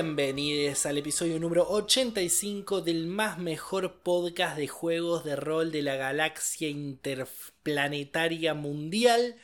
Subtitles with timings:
[0.00, 5.96] Bienvenidos al episodio número 85 del más mejor podcast de juegos de rol de la
[5.96, 9.34] galaxia interplanetaria mundial.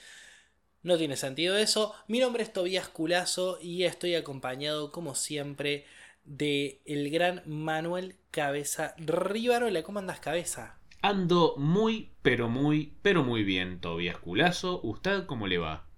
[0.85, 1.93] No tiene sentido eso.
[2.07, 5.87] Mi nombre es Tobias Culazo y estoy acompañado, como siempre,
[6.23, 9.83] de el gran Manuel Cabeza Rivarola.
[9.83, 10.79] ¿Cómo andas, Cabeza?
[11.03, 14.81] Ando muy, pero muy, pero muy bien, Tobias Culazo.
[14.85, 15.89] ¿Usted cómo le va?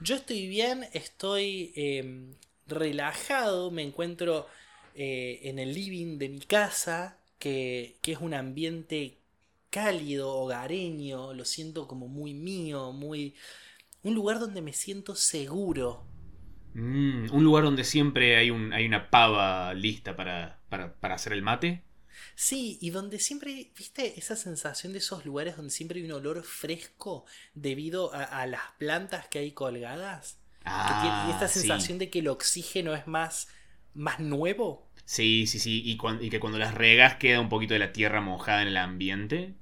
[0.00, 2.32] Yo estoy bien, estoy em,
[2.70, 4.46] relajado, me encuentro
[4.94, 9.18] eh, en el living de mi casa, que, que, es un ambiente
[9.70, 13.34] cálido, hogareño, lo siento como muy mío, muy...
[14.02, 16.06] Un lugar donde me siento seguro.
[16.74, 21.32] Mm, un lugar donde siempre hay, un, hay una pava lista para, para, para hacer
[21.32, 21.84] el mate.
[22.34, 26.42] Sí, y donde siempre, viste, esa sensación de esos lugares donde siempre hay un olor
[26.42, 27.24] fresco
[27.54, 30.39] debido a, las plantas que hay colgadas.
[30.70, 33.48] Ah, y esta sensación de que el oxígeno es más,
[33.94, 34.90] más nuevo.
[35.04, 38.20] Sí, sí, sí, y, y que cuando las regas queda un poquito de la tierra
[38.20, 39.54] mojada en el ambiente.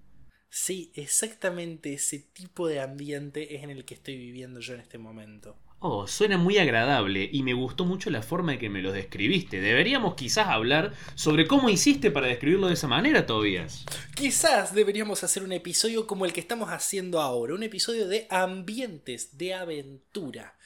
[0.50, 4.98] Sí, exactamente ese tipo de ambiente es en el que estoy viviendo yo en este
[4.98, 5.56] momento.
[5.80, 9.60] Oh, suena muy agradable y me gustó mucho la forma en que me lo describiste.
[9.60, 13.84] Deberíamos quizás hablar sobre cómo hiciste para describirlo de esa manera, Tobias.
[14.16, 19.38] Quizás deberíamos hacer un episodio como el que estamos haciendo ahora, un episodio de ambientes,
[19.38, 20.57] de aventura.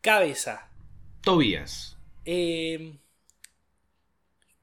[0.00, 0.70] Cabeza.
[1.22, 1.98] Tobias.
[2.24, 2.98] Eh,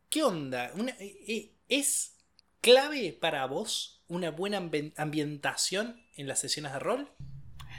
[0.09, 0.71] ¿Qué onda?
[0.99, 2.17] Eh, eh, ¿Es
[2.61, 4.57] clave para vos una buena
[4.97, 7.11] ambientación en las sesiones de rol?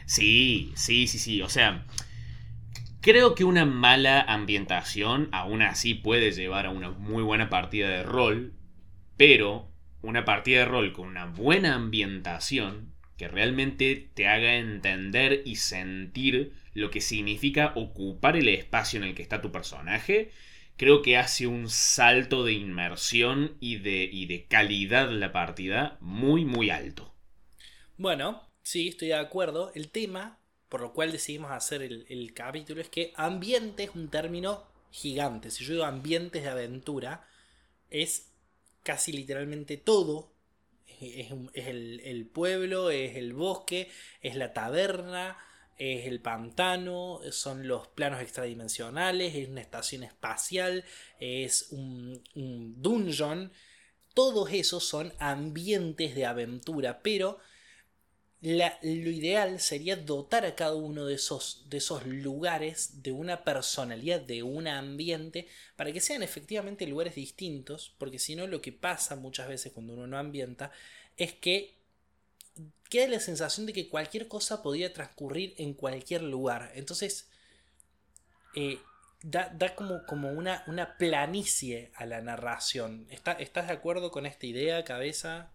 [0.06, 1.42] Sí, sí, sí, sí.
[1.42, 1.84] O sea,
[3.00, 8.04] creo que una mala ambientación aún así puede llevar a una muy buena partida de
[8.04, 8.54] rol,
[9.16, 9.68] pero
[10.02, 16.54] una partida de rol con una buena ambientación que realmente te haga entender y sentir
[16.72, 20.30] lo que significa ocupar el espacio en el que está tu personaje,
[20.78, 26.46] creo que hace un salto de inmersión y de, y de calidad la partida muy,
[26.46, 27.12] muy alto.
[27.98, 29.72] Bueno, Sí, estoy de acuerdo.
[29.74, 34.62] El tema por lo cual decidimos hacer el, capítulo es que ambiente es un término
[34.90, 35.50] gigante.
[35.50, 37.26] Si yo digo ambientes de aventura,
[37.88, 38.30] es
[38.82, 40.34] casi literalmente todo.
[41.00, 41.30] Es,
[41.66, 45.38] el, pueblo, es el bosque, es la taberna,
[45.76, 50.84] es el pantano, son los planos extradimensionales, es una estación espacial,
[51.20, 53.52] es un, un dungeon.
[54.14, 57.38] Todos esos son ambientes de aventura, pero
[58.40, 64.20] lo ideal sería dotar a cada uno de esos, de esos lugares de una personalidad,
[64.20, 69.16] de un ambiente, para que sean efectivamente lugares distintos, porque si no lo que pasa
[69.16, 70.70] muchas veces cuando uno no ambienta
[71.16, 71.74] es que
[72.88, 76.70] queda la sensación de que cualquier cosa podría transcurrir en cualquier lugar.
[76.74, 77.28] Entonces,
[78.54, 78.78] eh,
[79.22, 83.06] da, como, como una, una, planicie a la narración.
[83.10, 85.50] ¿Estás de acuerdo con esta idea, cabeza?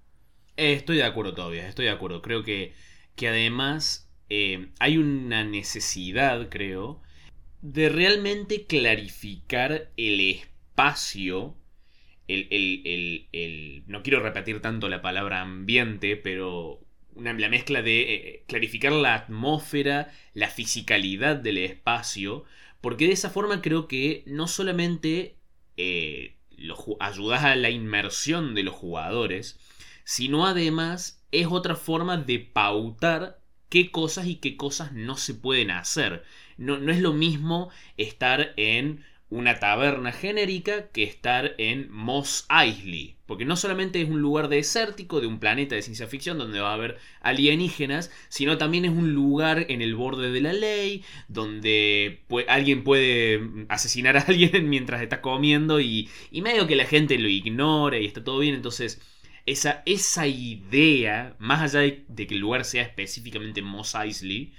[0.57, 2.21] Eh, estoy de acuerdo todavía, estoy de acuerdo.
[2.21, 2.73] Creo que,
[3.15, 7.01] que además eh, hay una necesidad, creo,
[7.61, 11.55] de realmente clarificar el espacio.
[12.27, 16.79] El, el, el, no quiero repetir tanto la palabra ambiente, pero
[17.15, 22.45] una, la mezcla de eh, clarificar la atmósfera, la fisicalidad del espacio,
[22.81, 25.35] porque de esa forma creo que no solamente
[26.99, 29.59] ayudas a la inmersión de los jugadores,
[30.03, 35.71] sino además es otra forma de pautar qué cosas y qué cosas no se pueden
[35.71, 36.23] hacer.
[36.57, 39.03] No, no es lo mismo estar en
[39.33, 43.17] una taberna genérica que estar en Moss Eisley.
[43.25, 46.69] Porque no solamente es un lugar desértico de un planeta de ciencia ficción donde va
[46.69, 52.23] a haber alienígenas, sino también es un lugar en el borde de la ley, donde
[52.47, 57.27] alguien puede asesinar a alguien mientras está comiendo y, y medio que la gente lo
[57.27, 58.53] ignora y está todo bien.
[58.53, 59.01] Entonces
[59.45, 64.53] esa, esa idea, más allá de, que el lugar sea específicamente Moss Eisley,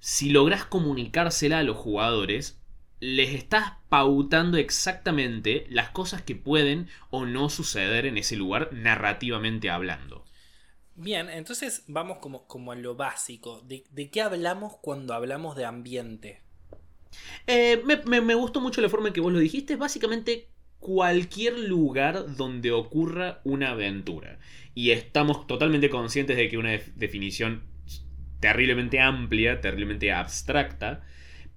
[0.00, 2.60] si logras comunicársela a los jugadores,
[3.00, 9.70] les estás pautando exactamente las cosas que pueden o no suceder en ese lugar narrativamente
[9.70, 10.24] hablando.
[10.94, 13.60] Bien, entonces vamos como, como a lo básico.
[13.60, 16.42] ¿De, qué hablamos cuando hablamos de ambiente?
[17.46, 19.76] Eh, me, me, gustó mucho la forma en que vos lo dijiste.
[19.76, 20.48] Básicamente
[20.80, 24.38] cualquier lugar donde ocurra una aventura.
[24.74, 27.62] Y estamos totalmente conscientes de que una definición
[28.40, 31.04] terriblemente amplia, terriblemente abstracta,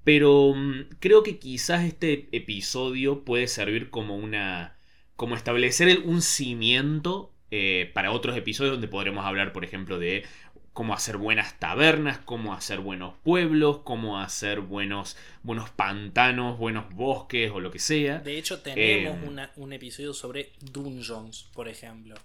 [0.03, 4.77] pero mm, creo que quizás este episodio puede servir como una...
[5.15, 10.24] como establecer un cimiento eh, para otros episodios donde podremos hablar, por ejemplo, de
[10.73, 17.51] cómo hacer buenas tabernas, cómo hacer buenos pueblos, cómo hacer buenos, buenos pantanos, buenos bosques
[17.51, 18.19] o lo que sea.
[18.19, 19.18] De hecho, tenemos
[19.57, 22.15] un episodio sobre dungeons, por ejemplo.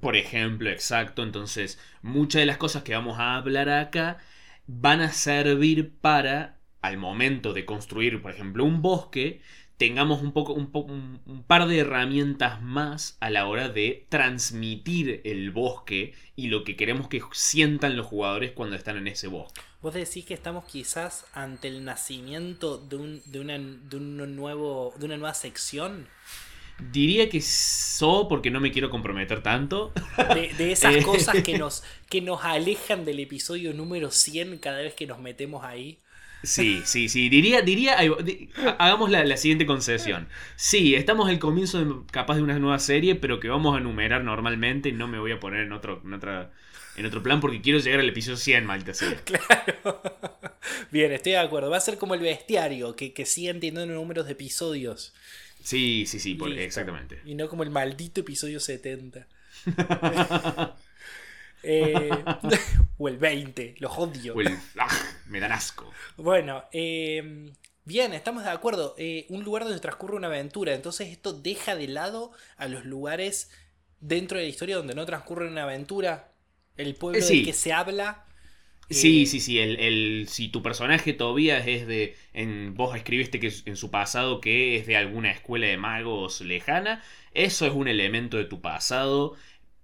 [0.00, 1.22] Por ejemplo, exacto.
[1.22, 4.18] Entonces, muchas de las cosas que vamos a hablar acá
[4.66, 9.40] van a servir para, al momento de construir, por ejemplo, un bosque,
[9.78, 15.52] tengamos un, poco, un, un, par de herramientas más a la hora de transmitir el
[15.52, 19.60] bosque y lo que queremos que sientan los jugadores cuando están en ese bosque.
[19.80, 24.92] ¿Vos decís que estamos quizás ante el nacimiento de, un, de, una, de, un nuevo,
[24.98, 26.08] de una nueva sección?
[26.92, 29.92] Diría que so, porque no me quiero comprometer tanto.
[30.34, 35.06] De, esas cosas que nos, que nos alejan del episodio número 100 cada vez que
[35.06, 36.00] nos metemos ahí.
[36.42, 37.28] Sí, sí, sí.
[37.28, 37.96] Diría, diría,
[38.78, 40.28] hagamos la, siguiente concesión.
[40.56, 44.22] Sí, estamos al comienzo de, capaz de una nueva serie, pero que vamos a enumerar
[44.22, 44.92] normalmente.
[44.92, 46.52] No me voy a poner en otro, en otra,
[46.96, 48.92] en otro plan porque quiero llegar al episodio 100, malta
[49.24, 50.02] Claro.
[50.90, 51.70] Bien, estoy de acuerdo.
[51.70, 55.14] Va a ser como el bestiario, que, que sigue teniendo números de episodios.
[55.62, 57.20] Sí, sí, sí, exactamente.
[57.24, 59.26] Y no como el maldito episodio 70.
[61.62, 62.10] Eh,
[62.98, 64.34] o el 20, los odio.
[64.78, 64.88] Ah,
[65.26, 65.90] me dan asco.
[66.16, 67.52] Bueno, eh,
[67.84, 68.94] bien, estamos de acuerdo.
[68.98, 70.74] Eh, un lugar donde transcurre una aventura.
[70.74, 73.50] Entonces esto deja de lado a los lugares
[74.00, 76.32] dentro de la historia donde no transcurre una aventura.
[76.76, 78.24] El pueblo del que se habla.
[78.90, 79.58] Sí, sí, sí.
[79.58, 82.16] El, si tu personaje todavía es de.
[82.32, 87.02] En, vos escribiste que en su pasado que es de alguna escuela de magos lejana.
[87.34, 89.36] Eso es un elemento de tu pasado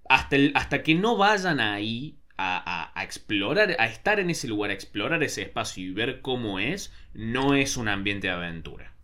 [0.08, 5.22] hasta, hasta que no vayan ahí a, explorar, a estar en ese lugar, a explorar
[5.22, 8.94] ese espacio y ver cómo es, no es un ambiente de aventura.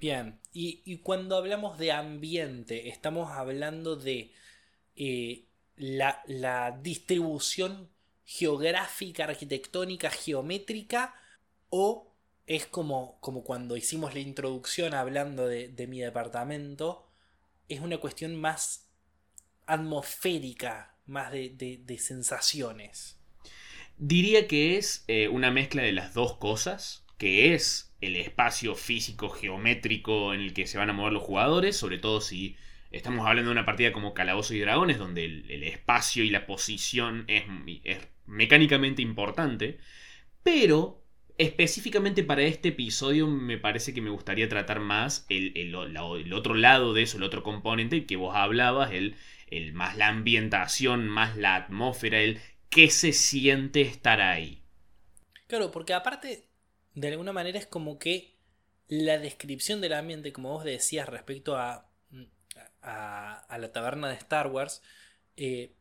[0.00, 4.32] Bien, y, cuando hablamos de ambiente, estamos hablando de
[4.96, 5.46] eh,
[5.76, 7.88] la, distribución
[8.24, 11.14] geográfica, arquitectónica, geométrica,
[11.70, 12.12] o
[12.46, 17.08] es como, como cuando hicimos la introducción hablando de mi departamento,
[17.68, 18.83] es una cuestión más
[19.66, 23.18] atmosférica, más de, sensaciones.
[23.96, 29.30] Diría que es eh, una mezcla de las dos cosas, que es el espacio físico
[29.30, 32.56] geométrico en el que se van a mover los jugadores, sobre todo si
[32.90, 37.24] estamos hablando de una partida como Calabozo y Dragones, donde el, espacio y la posición
[37.28, 37.44] es,
[38.26, 39.78] mecánicamente importante,
[40.42, 41.02] pero
[41.38, 46.94] específicamente para este episodio me parece que me gustaría tratar más el, el, otro lado
[46.94, 49.16] de eso, el otro componente que vos hablabas, el
[49.48, 54.62] el más la ambientación, más la atmósfera, el qué se siente estar ahí.
[55.46, 56.48] Claro, porque aparte,
[56.94, 58.34] de alguna manera es como que
[58.88, 61.90] la descripción del ambiente, como vos decías respecto a,
[62.82, 64.82] a, la taberna de Star Wars,
[65.36, 65.74] eh,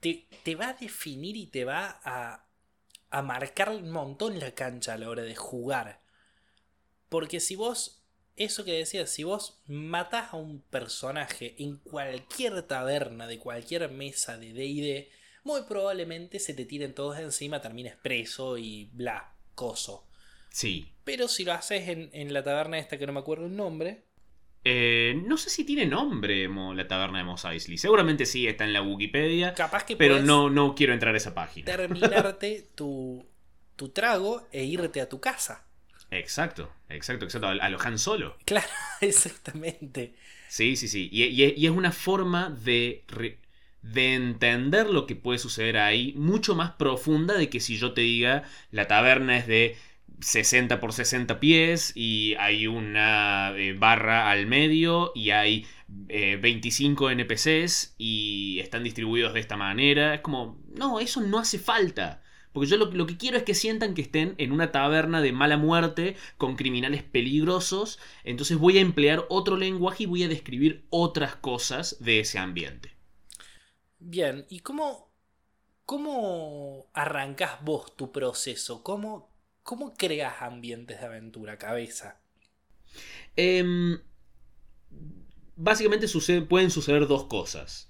[0.00, 2.46] te, te, va a definir y te va a,
[3.10, 6.00] a marcar un montón la cancha a la hora de jugar.
[7.08, 7.97] Porque si vos
[8.38, 14.38] eso que decías, si vos matás a un personaje en cualquier taberna de cualquier mesa
[14.38, 15.08] de DD,
[15.44, 20.06] muy probablemente se te tiren todos encima, termines preso y bla, coso.
[20.50, 20.92] Sí.
[21.04, 24.04] Pero si lo haces en, la taberna esta que no me acuerdo el nombre.
[24.64, 27.78] Eh, no sé si tiene nombre la taberna de Mos Eisley.
[27.78, 29.54] Seguramente sí, está en la Wikipedia.
[29.54, 31.64] Capaz que Pero no, no quiero entrar a esa página.
[31.76, 33.24] Terminarte tu,
[33.76, 35.67] tu trago e irte a tu casa.
[36.10, 37.48] Exacto, exacto, exacto.
[37.48, 38.36] A lo Han Solo.
[38.44, 38.68] Claro,
[39.00, 40.14] exactamente.
[40.48, 41.08] Sí, sí, sí.
[41.12, 43.04] Y, es una forma de,
[43.82, 48.00] de entender lo que puede suceder ahí mucho más profunda de que si yo te
[48.00, 49.76] diga la taberna es de
[50.20, 57.12] 60 por 60 pies y hay una eh, barra al medio y hay 25 eh,
[57.12, 60.14] NPCs y están distribuidos de esta manera.
[60.14, 62.22] Es como, no, eso no hace falta.
[62.58, 65.56] Porque yo lo, que quiero es que sientan que estén en una taberna de mala
[65.56, 68.00] muerte con criminales peligrosos.
[68.24, 72.96] Entonces voy a emplear otro lenguaje y voy a describir otras cosas de ese ambiente.
[74.00, 75.08] Bien, ¿y cómo,
[75.84, 78.82] cómo arrancas vos tu proceso?
[78.82, 79.30] ¿Cómo,
[79.62, 82.20] cómo creas ambientes de aventura, cabeza?
[83.36, 84.00] Em,
[85.54, 86.08] básicamente
[86.48, 87.87] pueden suceder dos cosas.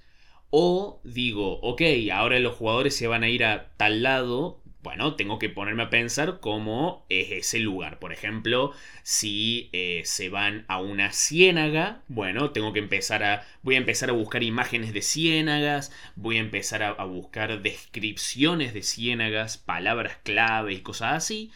[0.50, 4.62] O digo, ok, ahora los jugadores se van a ir a tal lado.
[4.82, 7.98] Bueno, tengo que ponerme a pensar cómo es ese lugar.
[7.98, 13.44] Por ejemplo, si eh, se van a una ciénaga, bueno, tengo que empezar a.
[13.62, 15.92] Voy a empezar a buscar imágenes de ciénagas.
[16.16, 21.50] Voy a empezar a, buscar descripciones de ciénagas, palabras clave y cosas así.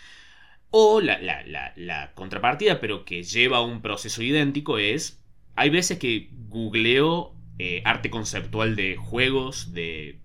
[0.71, 5.19] O la, la contrapartida, pero que lleva un proceso idéntico, es.
[5.55, 7.35] Hay veces que googleo
[7.65, 10.19] eh, arte conceptual de juegos, de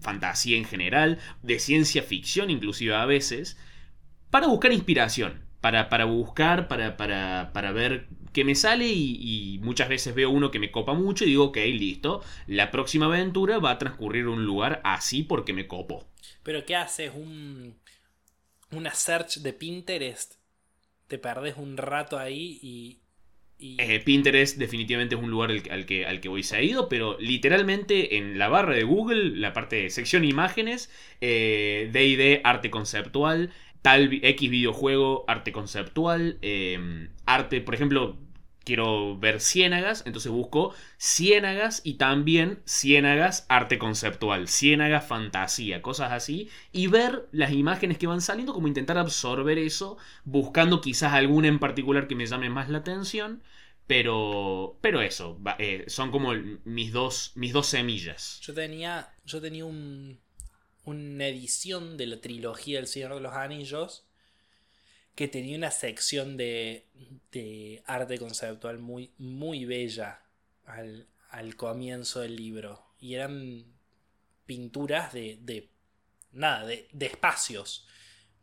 [0.00, 3.58] fantasía en general, de ciencia ficción inclusive a veces,
[4.30, 9.90] para buscar inspiración, para, para buscar, para, para, para ver qué me sale y, muchas
[9.90, 13.72] veces veo uno que me copa mucho y digo, ok, listo, la próxima aventura va
[13.72, 16.08] a transcurrir un lugar así porque me copo.
[16.42, 17.12] Pero ¿qué haces?
[17.14, 17.76] Un,
[18.70, 20.36] una search de Pinterest.
[21.06, 23.01] Te perdes un rato ahí y,
[23.62, 28.38] eh, Pinterest definitivamente es un lugar al, que, al que voy seguido, pero literalmente en
[28.38, 30.90] la barra de Google, la parte de sección imágenes,
[31.20, 33.50] DD, eh, arte conceptual,
[33.82, 38.16] tal X videojuego, arte conceptual, eh, arte, por ejemplo,
[38.64, 46.48] quiero ver ciénagas, entonces busco ciénagas y también ciénagas arte conceptual, ciénagas fantasía, cosas así,
[46.72, 51.58] y ver las imágenes que van saliendo, como intentar absorber eso, buscando quizás alguna en
[51.58, 53.42] particular que me llame más la atención.
[53.88, 56.32] Pero, pero eso, eh, son como
[56.64, 58.40] mis dos, mis dos semillas.
[58.40, 60.20] Yo tenía, yo tenía un,
[60.84, 64.06] una edición de la trilogía El Señor de los Anillos
[65.14, 66.86] que tenía una sección de,
[67.32, 70.22] de arte conceptual muy, muy bella
[70.64, 72.82] al, al, comienzo del libro.
[72.98, 73.64] Y eran
[74.46, 75.68] pinturas de, de
[76.32, 77.86] nada, de, de, espacios.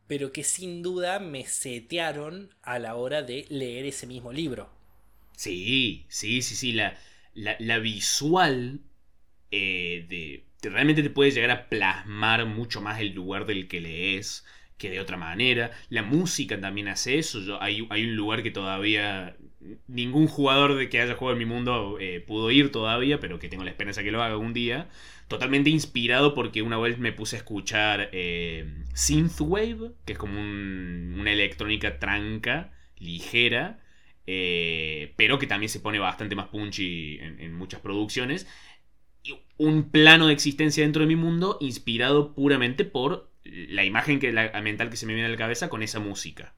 [0.07, 4.69] Pero que sin duda me setearon a la hora de leer ese mismo libro.
[5.35, 6.71] Sí, sí, sí, sí.
[6.73, 6.97] La,
[7.33, 8.81] la, visual
[9.51, 14.45] eh, de, realmente te puede llegar a plasmar mucho más el lugar del que lees
[14.79, 15.71] que de otra manera.
[15.89, 17.41] La música también hace eso.
[17.41, 19.35] Yo, hay, hay, un lugar que todavía
[19.87, 23.49] ningún jugador de que haya jugado en mi mundo eh, pudo ir todavía, pero que
[23.49, 24.89] tengo la esperanza que lo haga un día.
[25.27, 31.31] Totalmente inspirado porque una vez me puse a escuchar eh, Synthwave, que es como una
[31.31, 33.79] electrónica tranca, ligera,
[34.25, 38.47] eh, pero que también se pone bastante más punchy en, en muchas producciones.
[39.57, 44.49] Un plano de existencia dentro de mi mundo inspirado puramente por la imagen que, la,
[44.61, 46.53] mental que se me viene a la cabeza con esa música.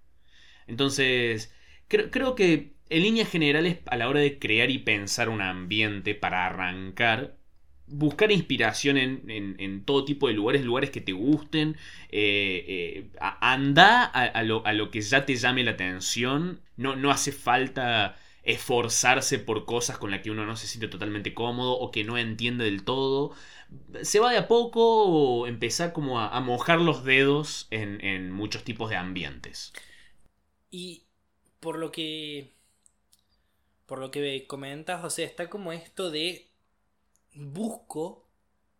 [0.67, 1.53] Entonces,
[1.87, 6.45] creo, que en líneas generales, a la hora de crear y pensar un ambiente para
[6.45, 7.37] arrancar,
[7.87, 11.75] buscar inspiración en, todo tipo de lugares, lugares que te gusten,
[12.09, 13.09] eh, eh,
[13.41, 18.17] anda a, lo, a, lo, que ya te llame la atención, no, no hace falta
[18.43, 22.17] esforzarse por cosas con las que uno no se siente totalmente cómodo o que no
[22.17, 23.33] entiende del todo
[24.03, 28.95] se va de a poco empezar como a, mojar los dedos en, muchos tipos de
[28.95, 29.73] ambientes.
[30.69, 31.05] Y
[31.59, 32.53] por lo que.
[33.85, 36.49] Por lo que comentas, o sea, está como esto de.
[37.33, 38.27] Busco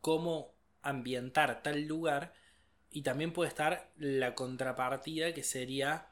[0.01, 2.33] cómo ambientar tal lugar.
[2.89, 6.07] Y también puede estar la contrapartida que sería.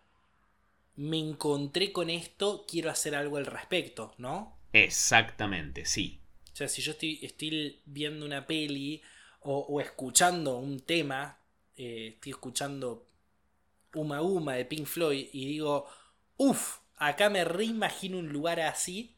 [0.96, 4.58] Me encontré con esto, quiero hacer algo al respecto, ¿no?
[4.74, 6.19] Exactamente, sí.
[6.60, 9.02] O sea, si yo estoy, estoy viendo una peli
[9.40, 11.40] o, escuchando un tema,
[11.78, 13.08] eh, estoy escuchando
[13.94, 15.88] Uma Uma de Pink Floyd y digo,
[16.36, 19.16] uff, acá me reimagino un lugar así,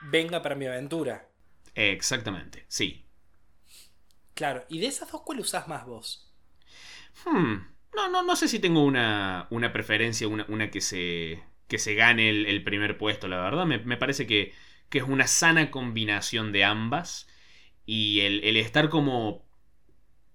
[0.00, 1.28] venga para mi aventura.
[1.74, 3.04] Exactamente, sí.
[4.32, 6.32] Claro, ¿y de esas dos cuál usás más vos?
[7.26, 7.56] Hmm,
[7.94, 11.94] no, no, no sé si tengo una, una preferencia, una, una, que, se, que se
[11.94, 13.66] gane el, primer puesto, la verdad.
[13.66, 14.54] me parece que
[14.92, 17.26] que es una sana combinación de ambas.
[17.86, 19.42] Y el, estar como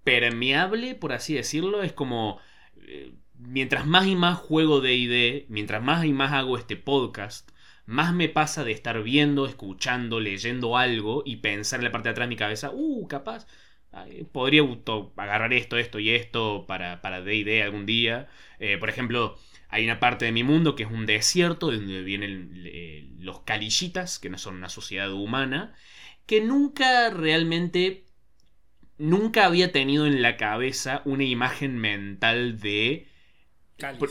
[0.03, 2.39] permeable, por así decirlo, es como...
[2.87, 7.51] Eh, mientras más y más juego de ID, mientras más y más hago este podcast,
[7.85, 12.11] más me pasa de estar viendo, escuchando, leyendo algo y pensar en la parte de
[12.13, 13.45] atrás de mi cabeza, uh, capaz,
[14.31, 14.63] podría
[15.17, 18.27] agarrar esto, esto y esto para, para DD algún día.
[18.59, 19.37] Eh, por ejemplo,
[19.69, 24.19] hay una parte de mi mundo que es un desierto, donde vienen eh, los calillitas,
[24.19, 25.75] que no son una sociedad humana,
[26.25, 28.05] que nunca realmente,
[28.97, 33.07] nunca había tenido en la cabeza una imagen mental de...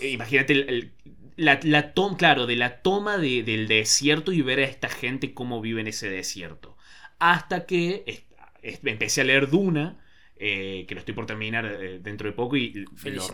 [0.02, 0.92] imagínate
[1.36, 5.60] la, la toma, claro, de la toma del desierto y ver a esta gente cómo
[5.60, 6.76] vive en ese desierto.
[7.18, 8.24] Hasta que
[8.62, 9.98] empecé a leer Duna
[10.38, 12.84] eh, que lo estoy por terminar eh, dentro de poco y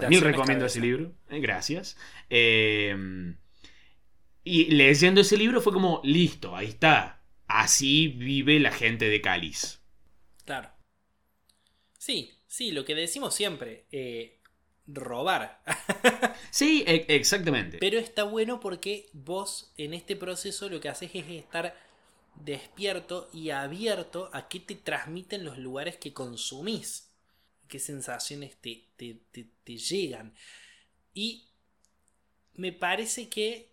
[0.09, 1.13] mil recomiendo ese libro.
[1.29, 1.97] Eh, gracias.
[4.45, 7.25] y leyendo ese libro fue como, listo, ahí está.
[7.49, 9.83] Así vive la gente de Cáliz.
[10.45, 10.71] Claro.
[11.99, 13.87] Sí, sí, lo que decimos siempre.
[14.87, 15.63] robar.
[16.51, 17.79] sí, e, exactamente.
[17.79, 21.75] Pero está bueno porque vos en este proceso lo que haces es estar
[22.35, 27.13] despierto y abierto a qué te transmiten los lugares que consumís,
[27.69, 30.35] qué sensaciones te, te, llegan.
[31.15, 31.49] Y
[32.55, 33.73] me parece que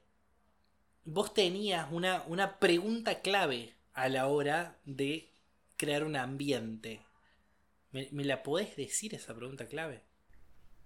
[1.03, 5.33] vos tenías una, una pregunta clave a la hora de
[5.77, 7.01] crear un ambiente.
[7.91, 10.03] ¿Me, la podés decir esa pregunta clave?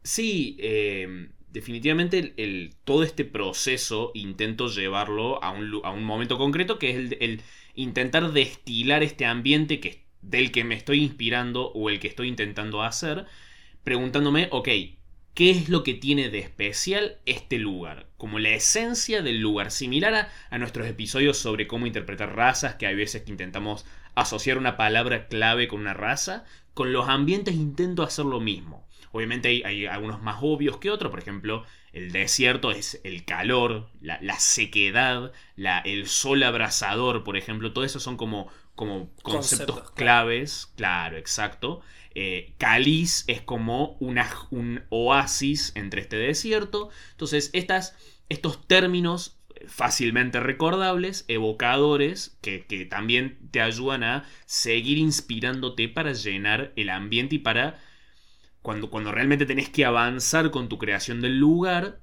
[0.04, 6.80] Sí, eh, definitivamente el, todo este proceso intento llevarlo a un, a un momento concreto
[6.80, 7.42] que es el, el,
[7.76, 12.82] intentar destilar este ambiente que, del que me estoy inspirando o el que estoy intentando
[12.82, 13.26] hacer,
[13.84, 14.68] preguntándome, ok,
[15.34, 18.08] ¿qué es lo que tiene de especial este lugar?
[18.18, 22.88] Como la esencia del lugar, similar a, a nuestros episodios sobre cómo interpretar razas, que
[22.88, 28.04] hay veces que intentamos asociar una palabra clave con una raza, con los ambientes intento
[28.04, 28.88] hacer lo mismo.
[29.14, 34.40] Obviamente hay, algunos más obvios que otros, por ejemplo, el desierto es el calor, la,
[34.40, 41.18] sequedad, la, el sol abrasador, por ejemplo, todo eso son como, como conceptos, claves, claro,
[41.18, 41.82] exacto.
[42.16, 46.90] Eh, Caliz es como una, un oasis entre este desierto.
[47.12, 47.96] Entonces, estas,
[48.30, 56.90] estos términos fácilmente recordables, evocadores, que, también te ayudan a seguir inspirándote para llenar el
[56.90, 57.80] ambiente y para,
[58.64, 62.00] cuando, cuando realmente tenés que avanzar con tu creación del lugar,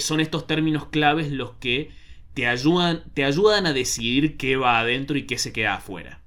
[0.00, 1.90] son estos términos claves los que
[2.34, 6.22] te ayudan, te ayudan a decidir qué va adentro y qué se queda afuera.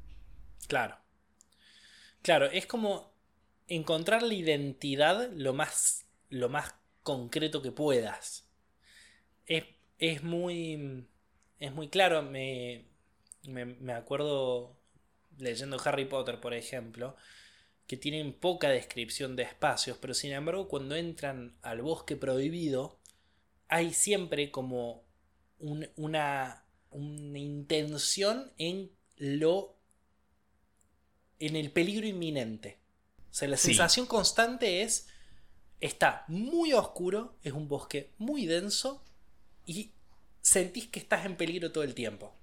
[0.67, 0.97] Claro.
[2.21, 3.13] Claro, es como
[3.67, 8.49] encontrar la identidad lo más, lo más concreto que puedas.
[9.45, 9.63] Es,
[9.99, 11.07] es muy.
[11.59, 12.21] Es muy claro.
[12.21, 12.85] Me,
[13.43, 14.77] me, acuerdo
[15.37, 17.15] leyendo Harry Potter, por ejemplo,
[17.93, 22.97] que tienen poca descripción de espacios, pero sin embargo, cuando entran al bosque prohibido,
[23.67, 25.03] hay siempre como
[25.59, 29.77] una, una intención en lo.
[31.37, 32.79] en el peligro inminente.
[33.29, 35.07] O sea, la sensación constante es.
[35.79, 39.03] Está muy oscuro, es un bosque muy denso
[39.67, 39.91] y
[40.41, 42.33] sentís que estás en peligro todo el tiempo.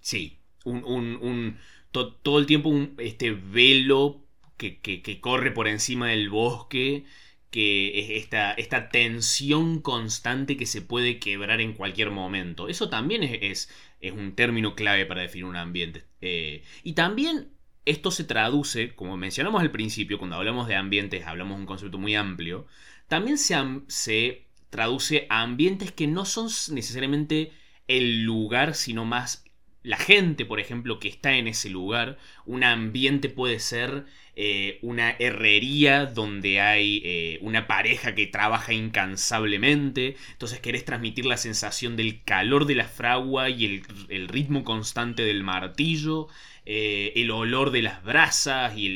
[0.00, 1.58] Sí, un,
[1.92, 4.23] todo el tiempo un, este velo
[4.56, 7.04] que, corre por encima del bosque,
[7.50, 12.68] que es esta, tensión constante que se puede quebrar en cualquier momento.
[12.68, 13.70] Eso también es,
[14.12, 16.04] un término clave para definir un ambiente.
[16.20, 17.48] Eh, y también
[17.84, 21.98] esto se traduce, como mencionamos al principio, cuando hablamos de ambientes, hablamos de un concepto
[21.98, 22.66] muy amplio,
[23.08, 27.52] también se traduce a ambientes que no son necesariamente
[27.86, 29.44] el lugar, sino más
[29.84, 32.18] la gente, por ejemplo, que está en ese lugar.
[32.46, 40.16] Un ambiente puede ser eh, una herrería donde hay eh, una pareja que trabaja incansablemente.
[40.32, 45.44] Entonces querés transmitir la sensación del calor de la fragua y el, ritmo constante del
[45.44, 46.28] martillo.
[46.64, 48.86] Eh, el olor de las brasas y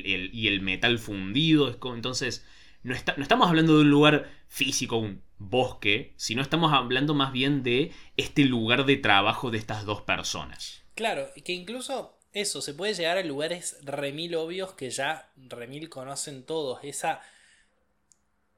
[0.47, 1.69] el, metal fundido.
[1.69, 2.47] Entonces,
[2.83, 7.93] no, estamos hablando de un lugar físico, un bosque, sino estamos hablando más bien de
[8.17, 10.78] este lugar de trabajo de estas dos personas.
[10.99, 16.43] Claro, que incluso eso, se puede llegar a lugares remil obvios que ya remil conocen
[16.43, 16.81] todos.
[16.83, 17.23] Esa,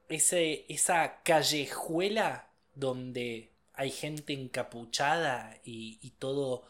[0.09, 6.67] ese, esa callejuela donde hay gente encapuchada y, y todo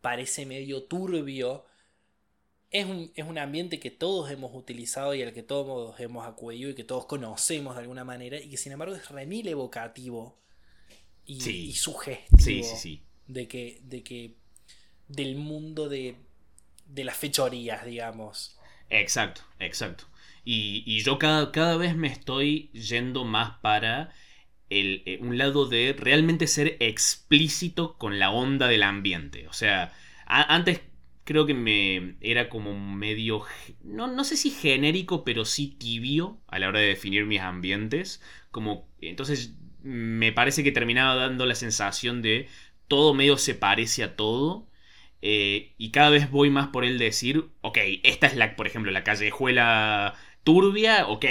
[0.00, 1.66] parece medio turbio
[2.70, 6.84] es un, ambiente que todos hemos utilizado y al que todos hemos acudido y que
[6.84, 10.38] todos conocemos de alguna manera y que sin embargo es remil evocativo
[11.26, 12.66] y, sugestivo
[13.26, 14.39] De, que, de que
[15.10, 16.16] del mundo de,
[16.86, 18.56] de las fechorías, digamos.
[18.88, 20.04] Exacto, exacto.
[20.44, 24.10] Y, yo cada, cada, vez me estoy yendo más para
[24.70, 29.46] el, eh, un lado de realmente ser explícito con la onda del ambiente.
[29.48, 29.92] O sea,
[30.26, 30.80] antes
[31.24, 33.44] creo que me era como medio,
[33.84, 38.22] no, no sé si genérico, pero sí tibio a la hora de definir mis ambientes.
[38.50, 42.48] Como, entonces me parece que terminaba dando la sensación de
[42.88, 44.66] todo medio se parece a todo.
[45.22, 48.90] Eh, y cada vez voy más por el decir, ok, esta es la, por ejemplo,
[48.90, 51.26] la callejuela turbia, ok,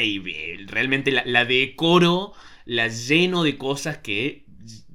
[0.67, 2.33] realmente la, la decoro,
[2.65, 4.45] la lleno de cosas que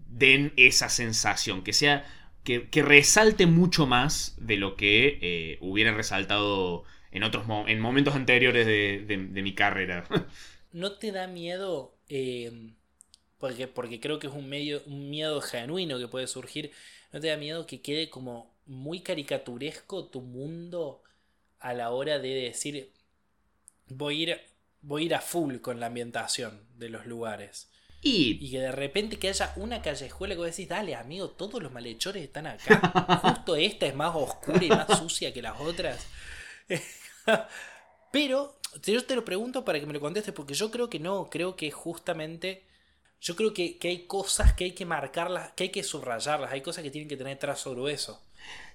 [0.09, 2.07] den esa sensación, que sea
[2.44, 8.66] que, resalte mucho más de lo que eh, hubiera resaltado en otros en momentos anteriores
[8.66, 10.04] de, mi carrera.
[10.72, 11.96] ¿No te da miedo?
[12.09, 12.72] Eh,
[13.38, 16.70] porque, porque creo que es un, medio, un miedo genuino que puede surgir.
[17.12, 21.03] ¿No te da miedo que quede como muy caricaturesco tu mundo
[21.59, 22.90] a la hora de decir
[23.88, 24.40] voy a ir,
[24.83, 27.70] voy a, ir a full con la ambientación de los lugares?
[28.00, 28.50] Y...
[28.50, 32.22] que de repente que haya una callejuela que vos decís, dale amigo, todos los malhechores
[32.22, 33.20] están acá.
[33.22, 36.07] Justo esta es más oscura y más sucia que las otras.
[38.12, 41.31] Pero yo te lo pregunto para que me lo contestes, porque yo creo que no,
[41.31, 42.62] creo que justamente
[43.20, 46.85] yo creo que, hay cosas que hay que marcarlas, que hay que subrayarlas, hay cosas
[46.85, 48.20] que tienen que tener trazo grueso.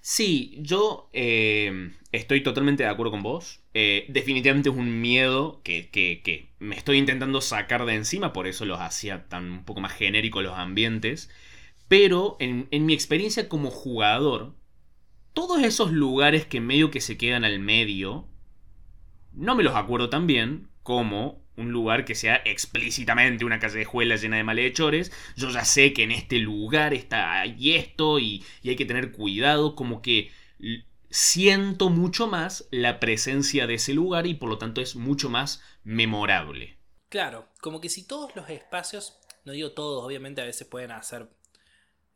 [0.02, 3.60] Sí, yo eh, estoy totalmente de acuerdo con vos.
[3.74, 8.80] Eh, definitivamente es un miedo que, me estoy intentando sacar de encima, por eso los
[8.80, 11.30] hacía tan un poco más genéricos los ambientes.
[11.88, 14.54] Pero en, en mi experiencia como jugador,
[15.34, 18.26] todos esos lugares que medio que se quedan al medio,
[19.32, 24.36] no me los acuerdo tan bien como un lugar que sea explícitamente una callejuela llena
[24.36, 25.12] de malhechores.
[25.36, 29.12] Yo ya sé que en este lugar está ahí esto y, y hay que tener
[29.12, 30.30] cuidado, como que
[31.10, 35.62] siento mucho más la presencia de ese lugar y por lo tanto es mucho más
[35.82, 36.78] memorable.
[37.08, 41.28] Claro, como que si todos los espacios, no digo todos, obviamente a veces pueden hacer,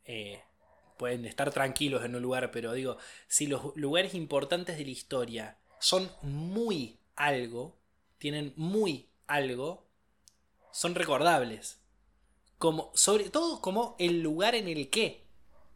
[0.05, 0.41] eh,
[0.97, 5.57] pueden estar tranquilos en un lugar, pero digo, si los lugares importantes de la historia
[5.79, 7.77] son muy algo,
[8.17, 9.87] tienen muy algo,
[10.71, 11.81] son recordables.
[12.57, 15.25] Como, sobre todo como el lugar en el que.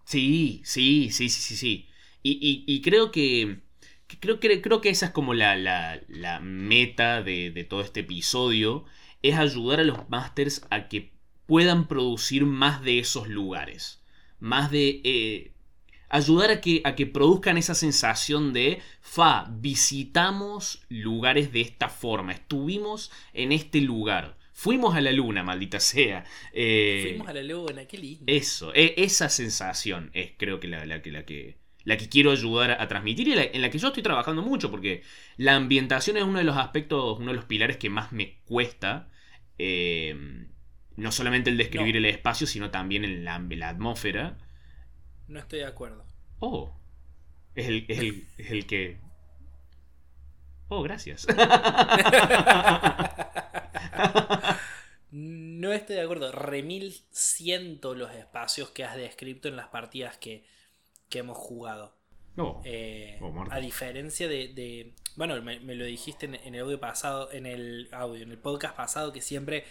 [0.05, 1.89] Sí, sí, sí, sí, sí, sí.
[2.21, 3.61] Y, creo que,
[4.19, 8.85] creo, que, creo que esa es como la, la, meta de, todo este episodio,
[9.21, 11.11] es ayudar a los masters a que
[11.45, 14.01] puedan producir más de esos lugares.
[14.39, 15.01] Más de...
[15.03, 15.53] Eh,
[16.09, 22.33] ayudar a que, a que produzcan esa sensación de, fa, visitamos lugares de esta forma,
[22.33, 24.37] estuvimos en este lugar.
[24.51, 26.25] Fuimos a la luna, maldita sea.
[26.51, 28.25] Eh, Fuimos a la luna, qué lindo.
[28.27, 32.71] Eso, e, esa sensación es creo que la, la, la que la que quiero ayudar
[32.71, 35.01] a, transmitir y en la que yo estoy trabajando mucho, porque
[35.37, 39.07] la ambientación es uno de los aspectos, uno de los pilares que más me cuesta.
[39.57, 40.45] Eh,
[40.97, 44.37] no solamente el describir el espacio, sino también en la, la atmósfera.
[45.29, 46.03] No estoy de acuerdo.
[46.39, 46.73] Oh.
[47.53, 48.97] Es el, es el, es el que.
[50.69, 51.27] Oh, gracias.
[55.11, 56.31] no estoy de acuerdo.
[56.31, 60.45] Remil siento los espacios que has descrito en las partidas que,
[61.09, 61.95] que hemos jugado.
[62.35, 62.63] Oh.
[62.65, 64.95] Eh, oh, a diferencia de.
[65.15, 69.13] bueno, me, lo dijiste en, el audio pasado, en el audio, en el podcast pasado,
[69.13, 69.63] que siempre,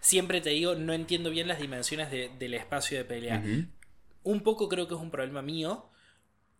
[0.00, 3.42] siempre te digo, no entiendo bien las dimensiones del espacio de pelea
[4.24, 5.88] un poco creo que es un problema mío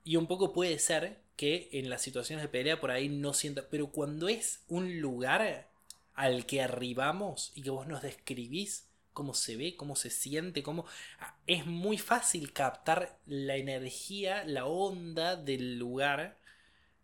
[0.05, 3.69] y un poco puede ser que en las situaciones de pelea por ahí no sienta,
[3.71, 5.69] pero cuando es un lugar
[6.15, 10.87] al que arribamos y que vos nos describís cómo se ve, cómo se siente, cómo
[11.21, 16.39] ah, es muy fácil captar la energía, la onda del lugar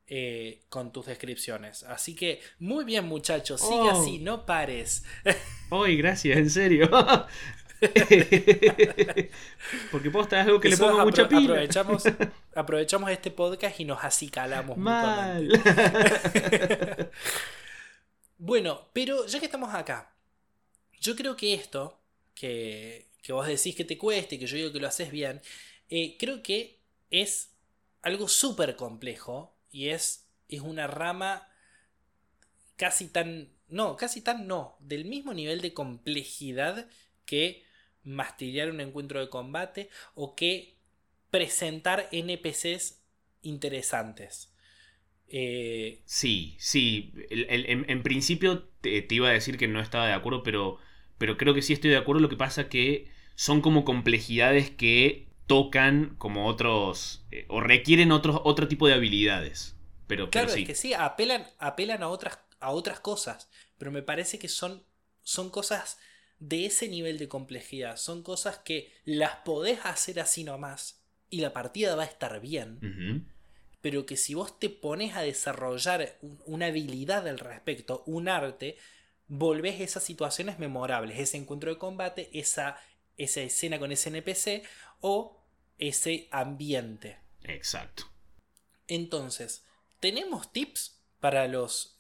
[0.07, 1.83] eh, con tus descripciones.
[1.85, 3.91] Así que muy bien muchachos, sigue oh.
[3.91, 5.05] así, no pares.
[5.71, 6.89] Hoy, gracias, en serio.
[9.93, 11.55] Porque posta es algo que le pongo mucha pila.
[11.55, 12.03] Aprovechamos,
[12.55, 15.49] aprovechamos este podcast y nos acicalamos Mal.
[18.39, 20.13] bueno, pero ya que estamos acá,
[21.01, 22.01] yo creo que esto,
[22.35, 25.41] que, que vos decís que te cueste, que yo digo que lo haces bien,
[25.89, 27.51] eh, creo que es
[28.03, 31.49] algo súper complejo y es, es una rama
[32.77, 33.51] casi tan...
[33.69, 36.89] No, casi tan no, del mismo nivel de complejidad
[37.27, 37.68] que
[38.09, 40.79] mastillar un encuentro de combate o que
[41.31, 43.03] presentar NPCs
[43.43, 44.53] interesantes.
[45.29, 47.13] Eh, sí, sí.
[47.31, 50.79] en, principio te, iba a decir que no estaba de acuerdo, pero,
[51.19, 52.21] pero creo que sí estoy de acuerdo.
[52.21, 58.41] Lo que pasa que son como complejidades que tocan como otros eh, o requieren otros,
[58.45, 59.77] otro tipo de habilidades.
[60.07, 60.63] Pero, claro, sí.
[60.63, 64.83] es que sí, apelan, apelan a, otras, a otras cosas, pero me parece que son,
[65.23, 65.99] son cosas
[66.39, 67.97] de ese nivel de complejidad.
[67.97, 73.27] Son cosas que las podés hacer así nomás y la partida va a estar bien.
[73.81, 78.77] Pero que si vos te pones a desarrollar una habilidad al respecto, un arte,
[79.27, 82.81] volvés esas situaciones memorables, ese encuentro de combate, esa,
[83.17, 84.65] esa escena con ese NPC
[85.01, 85.45] o
[85.79, 87.19] ese ambiente.
[87.45, 88.05] Exacto.
[88.87, 89.65] Entonces,
[90.01, 91.99] ¿tenemos tips para los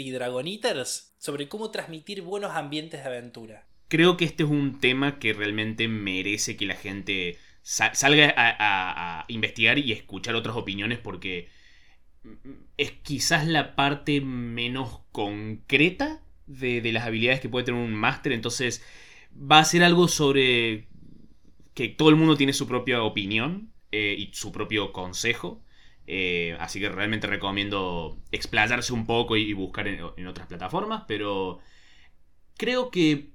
[0.00, 3.66] y Dragon Eaters sobre cómo transmitir buenos ambientes de aventura.
[3.88, 9.78] Creo que este es un tema que realmente merece que la gente salga a, investigar
[9.78, 11.48] y escuchar otras opiniones porque
[12.76, 18.32] es quizás la parte menos concreta de, las habilidades que puede tener un máster.
[18.32, 18.84] Entonces
[19.34, 20.88] va a ser algo sobre
[21.74, 25.62] que todo el mundo tiene su propia opinión eh, y su propio consejo.
[26.12, 31.04] Eh, así que realmente recomiendo explayarse un poco y, buscar en, otras plataformas.
[31.06, 31.60] Pero
[32.56, 33.28] creo que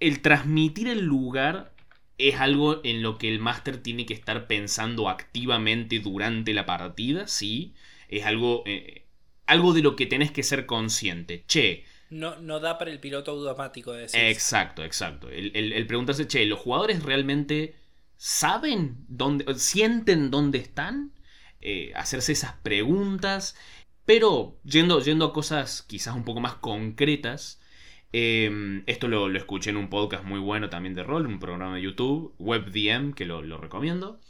[0.00, 1.72] el transmitir el lugar
[2.18, 7.28] es algo en lo que el máster tiene que estar pensando activamente durante la partida,
[7.28, 7.74] sí.
[8.08, 9.06] Es algo, eh,
[9.46, 11.44] algo de lo que tenés que ser consciente.
[11.46, 14.20] Che, No, no da para el piloto automático de decir.
[14.20, 15.28] Exacto, exacto.
[15.28, 17.76] El, el, el preguntarse, che, ¿los jugadores realmente
[18.16, 21.12] saben dónde, sienten dónde están?
[21.60, 23.56] Eh, hacerse esas preguntas.
[24.04, 27.60] Pero yendo, yendo a cosas quizás un poco más concretas,
[28.12, 31.76] eh, esto lo, lo, escuché en un podcast muy bueno también de rol, un programa
[31.76, 34.20] de YouTube, WebDM, que lo, lo recomiendo.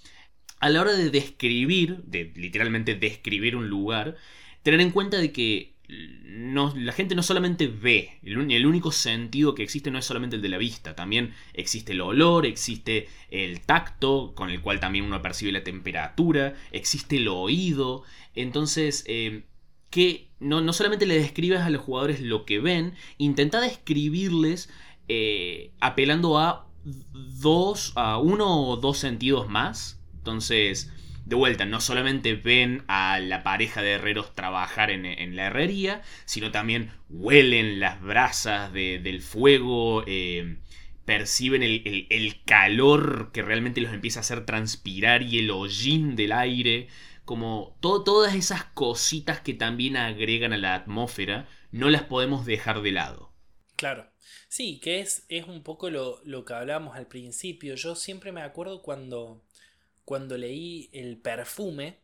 [0.60, 4.16] A la hora de describir, de literalmente describir un lugar,
[4.62, 9.62] tener en cuenta de que no, la gente no solamente ve, el, único sentido que
[9.62, 14.32] existe no es solamente el de la vista, también existe el olor, existe el tacto,
[14.34, 18.02] con el cual también uno percibe la temperatura, existe el oído,
[18.34, 19.44] entonces eh,
[19.90, 24.68] que no, no, solamente le describes a los jugadores lo que ven, intenta describirles
[25.08, 30.90] eh, apelando a dos, a uno o dos sentidos más, entonces
[31.26, 36.02] de vuelta, no solamente ven a la pareja de herreros trabajar en, en la herrería,
[36.24, 40.58] sino también huelen las brasas de, del fuego, eh,
[41.04, 46.30] perciben el, el, calor que realmente los empieza a hacer transpirar y el hollín del
[46.30, 46.86] aire,
[47.24, 52.82] como to todas esas cositas que también agregan a la atmósfera, no las podemos dejar
[52.82, 53.32] de lado.
[53.74, 54.08] Claro.
[54.48, 57.74] Sí, que es, es un poco lo, lo que hablábamos al principio.
[57.74, 59.42] Yo siempre me acuerdo cuando
[60.06, 61.98] cuando leí El perfume,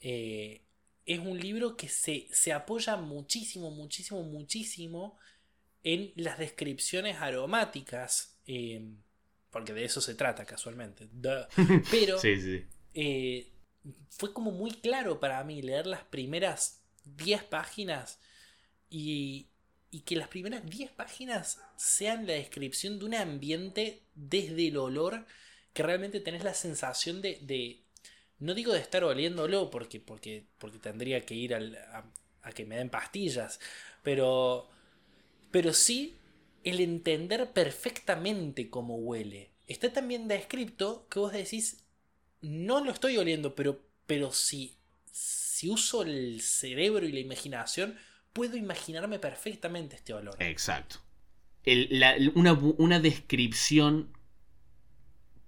[0.00, 0.62] eh,
[1.04, 5.18] es un libro que se, se, apoya muchísimo, muchísimo, muchísimo
[5.82, 8.88] en las descripciones aromáticas, eh,
[9.50, 11.08] porque de eso se trata casualmente.
[11.90, 12.64] Pero sí, sí.
[12.94, 13.52] Eh,
[14.10, 18.20] fue como muy claro para mí leer las primeras 10 páginas
[18.88, 19.48] y,
[19.90, 25.26] y que las primeras 10 páginas sean la descripción de un ambiente desde el olor
[25.74, 27.82] que realmente tenés la sensación de, de
[28.38, 32.04] no digo de estar oliéndolo porque, porque, porque tendría que ir al, a,
[32.42, 33.60] a, que me den pastillas,
[34.02, 34.70] pero,
[35.50, 36.16] pero sí
[36.62, 39.50] el entender perfectamente cómo huele.
[39.66, 41.84] Está también descrito que vos decís,
[42.40, 44.76] no lo estoy oliendo, pero, pero si,
[45.10, 47.98] si uso el cerebro y la imaginación,
[48.32, 50.36] puedo imaginarme perfectamente este olor.
[50.40, 51.00] Exacto.
[51.64, 54.13] El, la, una, una descripción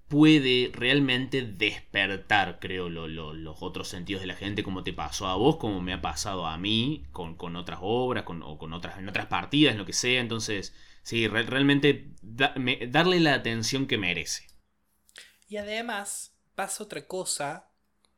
[0.08, 5.26] puede realmente despertar, creo, lo, lo, los otros sentidos de la gente, como te pasó
[5.26, 8.72] a vos, como me ha pasado a mí, con, con otras obras, con, o con
[8.72, 10.20] otras, en otras partidas, lo que sea.
[10.20, 14.46] Entonces, sí, re realmente da, me, darle la atención que merece.
[15.48, 17.70] Y además, pasa otra cosa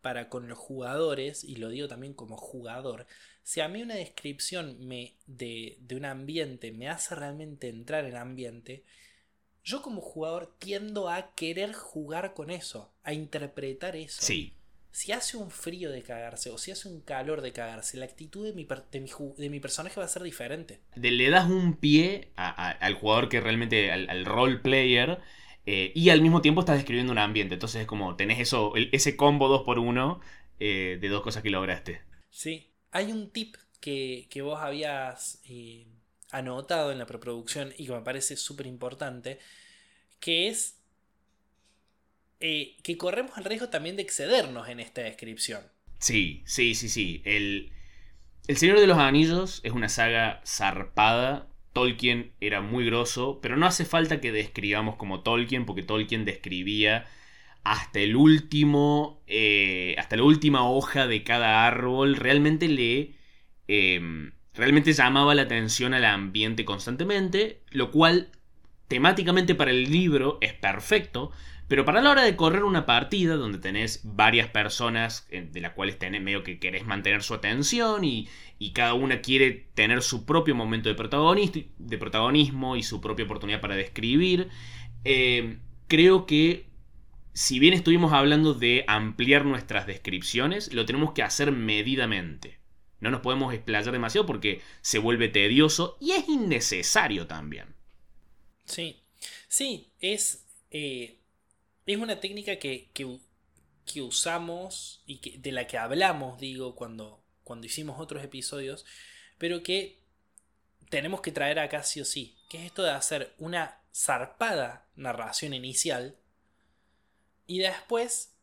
[0.02, 3.06] para con los jugadores, y lo digo también como jugador,
[3.42, 8.16] si a mí una descripción me, de, de un ambiente me hace realmente entrar en
[8.16, 8.84] ambiente,
[9.68, 14.22] yo como jugador tiendo a querer jugar con eso, a interpretar eso.
[14.22, 14.54] Sí.
[14.90, 18.46] Si hace un frío de cagarse o si hace un calor de cagarse, la actitud
[18.46, 20.80] de mi, de mi, de mi personaje va a ser diferente.
[20.96, 25.18] Le das un pie a, a, al jugador que realmente, al, al role player,
[25.66, 27.54] eh, y al mismo tiempo estás describiendo un ambiente.
[27.54, 30.20] Entonces es como tenés eso, el, ese combo 2 por 1
[30.60, 32.00] eh, de dos cosas que lograste.
[32.30, 32.72] Sí.
[32.90, 35.86] Hay un tip que, que vos habías eh,
[36.30, 39.38] anotado en la preproducción y que me parece súper importante,
[40.20, 40.78] que es
[42.40, 45.62] eh, que corremos el riesgo también de excedernos en esta descripción.
[45.98, 47.22] Sí, sí, sí, sí.
[47.24, 47.72] El,
[48.46, 51.48] el Señor de los Anillos es una saga zarpada.
[51.72, 57.06] Tolkien era muy grosso, pero no hace falta que describamos como Tolkien, porque Tolkien describía
[57.64, 62.16] hasta el último, eh, hasta la última hoja de cada árbol.
[62.16, 63.14] Realmente le,
[63.68, 68.30] eh, realmente llamaba la atención al ambiente constantemente, lo cual
[68.88, 71.30] temáticamente para el libro es perfecto,
[71.68, 75.72] pero para la hora de correr una partida donde tenés varias personas eh, de las
[75.72, 78.28] cuales tenés medio que querés mantener su atención y,
[78.74, 83.76] cada una quiere tener su propio momento de, de protagonismo y su propia oportunidad para
[83.76, 84.48] describir,
[85.04, 86.66] eh, creo que
[87.32, 92.57] si bien estuvimos hablando de ampliar nuestras descripciones, lo tenemos que hacer medidamente.
[93.00, 97.74] No nos podemos explayar demasiado porque se vuelve tedioso y es innecesario también.
[98.64, 99.02] Sí,
[99.48, 101.18] sí, es, eh,
[101.86, 103.18] es una técnica que, que,
[103.86, 108.84] que usamos y que, de la que hablamos, digo, cuando, cuando hicimos otros episodios,
[109.38, 109.98] pero que
[110.90, 115.54] tenemos que traer acá sí o sí, que es esto de hacer una zarpada narración
[115.54, 116.16] inicial
[117.46, 118.37] y después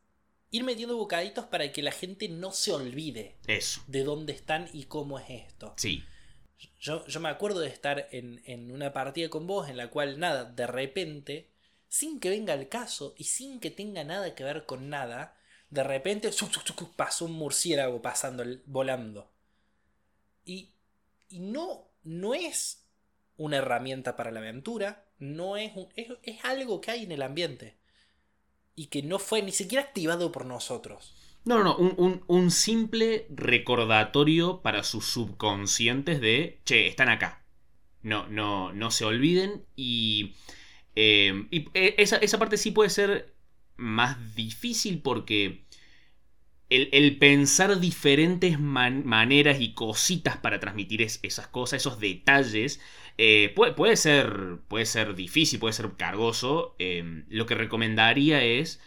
[0.52, 3.82] ir metiendo bocaditos para que la gente no se olvide Eso.
[3.88, 5.74] de dónde están y cómo es esto.
[5.78, 6.04] Sí.
[6.80, 10.20] Yo, yo me acuerdo de estar en, en, una partida con vos en la cual
[10.20, 11.50] nada, de repente,
[11.88, 15.38] sin que venga el caso y sin que tenga nada que ver con nada,
[15.70, 16.30] de repente
[16.96, 19.32] pasó un murciélago pasando, volando.
[20.46, 20.70] Y,
[21.28, 22.86] y no, no es
[23.38, 27.76] una herramienta para la aventura, no es, es, es algo que hay en el ambiente
[28.76, 31.14] y que no fue ni siquiera activado por nosotros.
[31.46, 37.44] No, no, no, un, un, simple recordatorio para sus subconscientes de, che, están acá.
[38.02, 40.36] No, no, no se olviden y,
[40.96, 43.36] eh, y eh, esa, esa, parte sí puede ser
[43.78, 45.66] más difícil porque
[46.70, 52.80] el, pensar diferentes maneras y cositas para transmitir esas cosas, esos detalles,
[53.17, 56.75] eh, puede, ser, puede ser difícil, puede ser cargoso.
[56.80, 58.82] Em, lo que recomendaría es,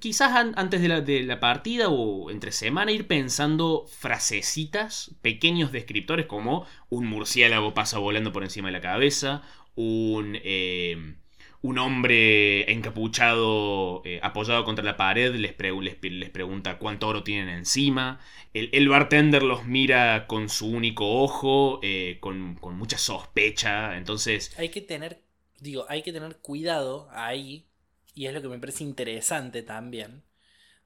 [0.00, 6.26] quizás antes de la, de la, partida o entre semana, ir pensando frasecitas, pequeños descriptores
[6.26, 9.42] como un murciélago pasa volando por encima de la cabeza,
[9.74, 10.38] un...
[10.42, 11.16] Em,
[11.60, 18.20] un hombre encapuchado, eh, apoyado contra la pared, les, les, pregunta cuánto oro tienen encima.
[18.54, 23.96] El, bartender los mira con su único ojo, eh, con, con, mucha sospecha.
[23.96, 24.56] Entonces.
[24.58, 25.22] Hay que tener.
[25.58, 27.66] Digo, hay que tener cuidado ahí.
[28.14, 30.22] Y es lo que me parece interesante también.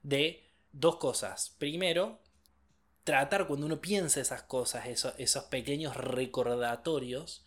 [0.01, 1.55] De dos cosas.
[1.59, 2.19] Primero,
[3.03, 7.45] tratar cuando uno piensa esas cosas, esos pequeños recordatorios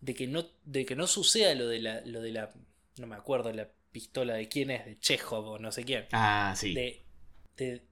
[0.00, 2.50] de que no, de que no suceda lo de la, lo de la,
[2.96, 6.06] no me acuerdo la pistola de quién es, de Chekhov o no sé quién.
[6.12, 6.74] Ah, sí.
[6.74, 7.02] De,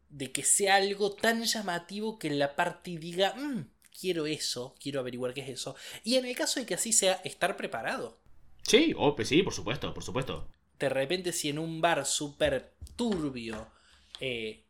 [0.09, 3.69] de, que sea algo tan llamativo que la party diga, mm,
[3.99, 5.77] quiero eso, quiero averiguar qué es eso.
[6.05, 8.19] Y en el caso de que así sea, estar preparado.
[8.63, 10.49] Sí, oh, pues sí, por supuesto, por supuesto.
[10.79, 13.69] De repente, si en un bar súper turbio
[14.21, 14.65] eh,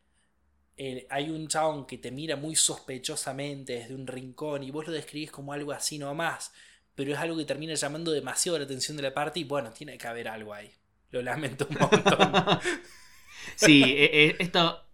[1.11, 5.31] hay un chabón que te mira muy sospechosamente desde un rincón y vos lo describís
[5.31, 6.53] como algo así nomás,
[6.99, 9.97] pero es algo que termina llamando demasiado la atención de la parte y bueno, tiene
[9.97, 10.69] que haber algo ahí.
[11.13, 12.59] Lo lamento un montón.
[13.55, 14.85] sí, e, e, esto,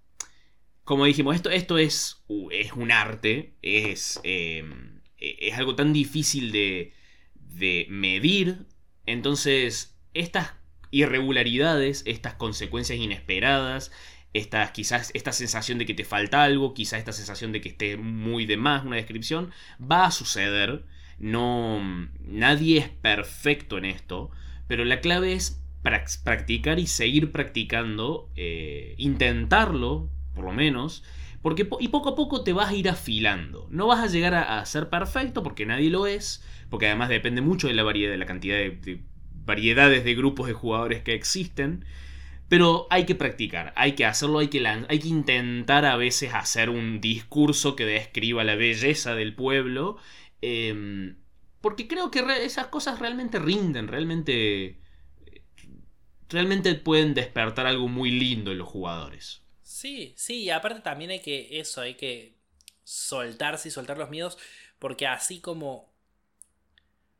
[0.84, 6.52] como dijimos, esto, esto es, es un arte, es, em, e, es algo tan difícil
[6.52, 6.92] de,
[7.36, 8.66] de medir,
[9.06, 10.52] entonces estas
[10.90, 13.90] irregularidades, estas consecuencias inesperadas,
[14.34, 17.96] estas, quizás esta sensación de que te falta algo, quizás esta sensación de que esté
[17.96, 20.84] muy de más una descripción, va a suceder
[21.18, 21.80] no,
[22.20, 24.30] nadie es perfecto en esto,
[24.66, 25.62] pero la clave es
[26.24, 31.04] practicar y seguir practicando, eh, intentarlo, por lo menos,
[31.42, 33.68] porque y poco a poco te vas a ir afilando.
[33.70, 37.68] No vas a llegar a, ser perfecto porque nadie lo es, porque además depende mucho
[37.68, 39.00] de la variedad, de la cantidad de,
[39.44, 41.84] variedades de grupos de jugadores que existen.
[42.48, 46.70] Pero hay que practicar, hay que hacerlo, hay que, hay que intentar a veces hacer
[46.70, 49.96] un discurso que describa la belleza del pueblo
[50.46, 51.16] Em,
[51.62, 54.78] porque creo que esas cosas realmente rinden, realmente.
[56.28, 59.42] Realmente pueden despertar algo muy lindo en los jugadores.
[59.62, 61.58] Sí, sí, y aparte también hay que.
[61.60, 62.36] Eso, hay que
[62.82, 64.36] soltarse y soltar los miedos.
[64.78, 65.94] Porque así como.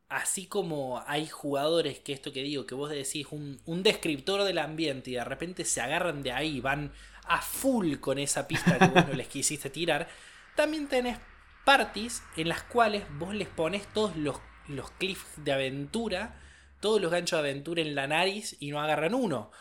[0.07, 4.59] Así como hay jugadores que esto que digo, que vos decís, un, un descriptor del
[4.59, 8.77] ambiente y de repente se agarran de ahí y van a full con esa pista
[8.77, 10.07] que vos no les quisiste tirar,
[10.55, 11.17] también tenés
[11.65, 16.39] parties en las cuales vos les pones todos los, los cliffs de aventura,
[16.79, 19.51] todos los ganchos de aventura en la nariz y no agarran uno.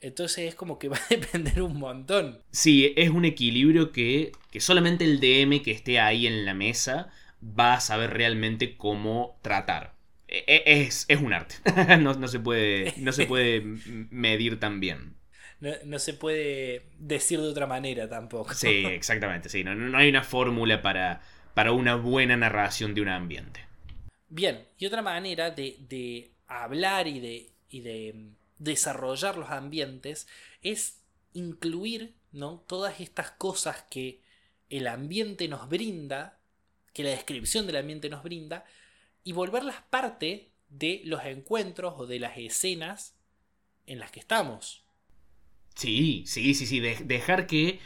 [0.00, 2.38] Entonces es como que va a depender un montón.
[2.50, 7.10] Sí, es un equilibrio que, que solamente el DM que esté ahí en la mesa
[7.42, 9.94] va a saber realmente cómo tratar.
[10.28, 11.56] E, e, es, es un arte.
[11.98, 13.62] no, se puede, no se puede
[14.10, 15.16] medir tan bien.
[15.60, 18.52] No, no, se puede decir de otra manera tampoco.
[18.54, 19.48] Sí, exactamente.
[19.48, 19.62] Sí.
[19.62, 21.20] No, no hay una fórmula para,
[21.54, 23.66] para una buena narración de un ambiente.
[24.28, 30.26] Bien, y otra manera de, hablar y de, y de mm, desarrollar los ambientes
[30.62, 31.00] es
[31.34, 32.64] incluir ¿no?
[32.66, 34.20] todas estas cosas que
[34.70, 36.38] el ambiente nos brinda,
[36.94, 38.64] que la descripción del ambiente nos brinda,
[39.24, 43.14] y volverlas parte de los encuentros o de las escenas
[43.86, 44.82] en las que estamos.
[45.74, 47.80] Sí, sí, sí, sí, dejar que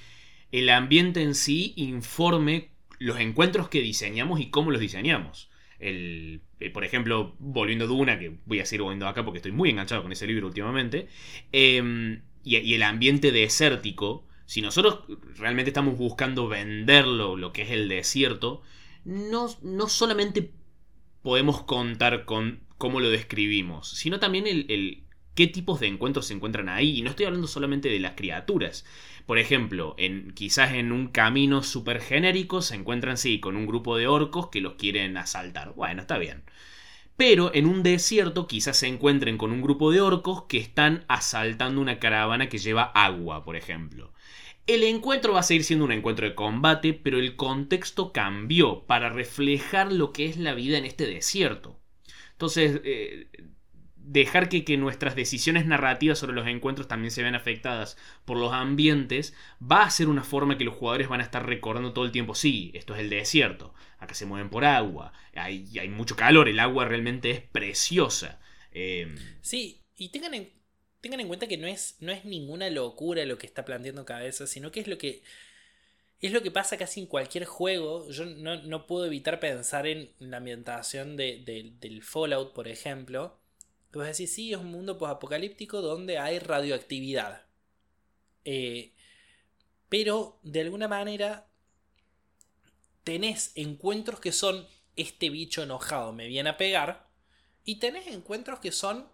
[0.53, 5.51] el ambiente en sí informe los encuentros que diseñamos y cómo los diseñamos.
[5.79, 9.53] El, eh, por ejemplo, volviendo a Duna, que voy a seguir volviendo acá porque estoy
[9.53, 11.09] muy enganchado con ese libro últimamente,
[11.53, 15.01] em, y, el ambiente desértico, si nosotros
[15.37, 18.63] realmente estamos buscando venderlo, lo que es el desierto,
[19.05, 20.53] no, no solamente
[21.23, 26.69] podemos contar con cómo lo describimos, sino también el, qué tipos de encuentros se encuentran
[26.69, 26.99] ahí.
[26.99, 28.85] Y no estoy hablando solamente de las criaturas.
[29.27, 29.97] Por ejemplo,
[30.35, 34.61] quizás en un camino súper genérico se encuentran, sí, con un grupo de orcos que
[34.61, 35.75] los quieren asaltar.
[35.75, 36.45] Bueno, está bien.
[37.17, 41.81] Pero en un desierto quizás se encuentren con un grupo de orcos que están asaltando
[41.81, 44.13] una caravana que lleva agua, por ejemplo.
[44.67, 49.09] El encuentro va a seguir siendo un encuentro de combate, pero el contexto cambió para
[49.11, 51.79] reflejar lo que es la vida en este desierto.
[52.33, 53.29] Entonces, eh,
[54.07, 58.53] dejar que, que, nuestras decisiones narrativas sobre los encuentros también se vean afectadas por los
[58.53, 62.13] ambientes, va a ser una forma que los jugadores van a estar recordando todo el
[62.13, 66.49] tiempo, sí, esto es el desierto, acá se mueven por agua, hay, hay mucho calor,
[66.49, 68.41] el agua realmente es preciosa.
[68.71, 70.53] Eh, sí, y tengan en,
[71.01, 74.47] tengan en cuenta que no es, no es ninguna locura lo que está planteando Cabeza,
[74.47, 75.23] sino que es lo que...
[76.19, 78.11] Es lo que pasa casi en cualquier juego.
[78.11, 83.39] Yo no, no puedo evitar pensar en la ambientación de, del Fallout, por ejemplo
[83.91, 87.47] Tú vas sí, es un mundo apocalíptico donde hay radioactividad.
[88.45, 88.93] Eh,
[89.89, 91.49] pero de alguna manera
[93.05, 94.67] tenés encuentros que son
[94.97, 97.09] este bicho enojado me viene a pegar.
[97.65, 99.09] Y tenés encuentros que son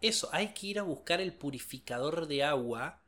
[0.00, 3.02] eso, hay que ir a buscar el purificador de agua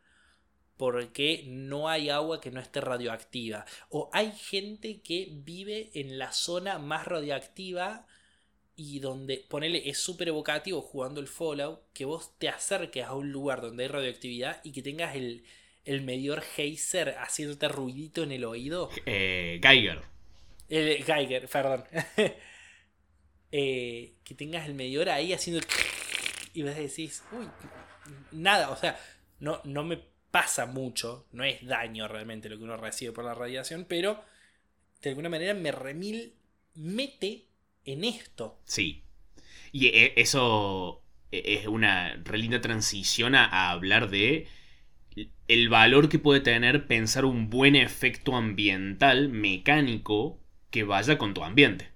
[0.76, 3.64] porque no hay agua que no esté radioactiva.
[3.88, 8.07] O hay gente que vive en la zona más radioactiva
[8.85, 13.30] y donde, ponele, es súper evocativo jugando el Fallout, que vos te acerques a un
[13.30, 15.45] lugar donde hay radioactividad y que tengas el,
[15.85, 18.91] el medidor Heiser haciéndote ruidito en el oído.
[19.07, 20.03] Eh, Geiger.
[20.68, 21.85] El, Geiger, perdón.
[23.55, 25.62] Eh, que tengas el medidor ahí haciendo...
[26.55, 27.47] Y vos decís, uy,
[28.30, 28.99] nada, o sea,
[29.41, 29.99] no, no me
[30.30, 34.24] pasa mucho, no es daño realmente lo que uno recibe por la radiación, pero
[35.03, 36.35] de alguna manera me remil
[36.74, 37.45] mete
[37.85, 38.59] en esto.
[38.64, 39.03] Sí.
[39.72, 44.47] Y eh, eso e, es una re linda transición a, hablar de
[45.49, 50.39] el valor que puede tener pensar un buen efecto ambiental, mecánico,
[50.70, 51.91] que vaya con tu ambiente.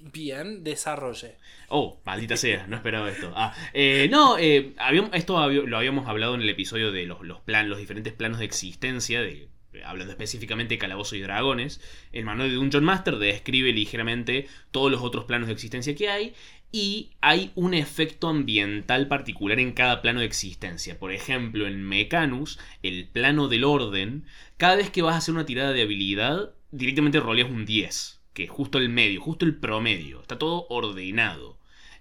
[0.00, 1.36] Bien, desarrolle.
[1.68, 3.32] Oh, maldita sea, no esperaba esto.
[3.34, 4.74] Ah, eh, no, eh,
[5.12, 8.44] esto lo habíamos hablado en el episodio de los, los, plan, los diferentes planos de
[8.44, 9.48] existencia, de
[9.84, 11.80] hablando específicamente de Calabozo y Dragones,
[12.12, 16.34] el manual de Dungeon Master describe ligeramente todos los otros planos de existencia que hay
[16.70, 20.98] y hay un efecto ambiental particular en cada plano de existencia.
[20.98, 24.24] Por ejemplo, en Mecanus, el plano del orden,
[24.56, 28.44] cada vez que vas a hacer una tirada de habilidad, directamente roleas un 10, que
[28.44, 31.58] es justo el medio, justo el promedio, está todo ordenado.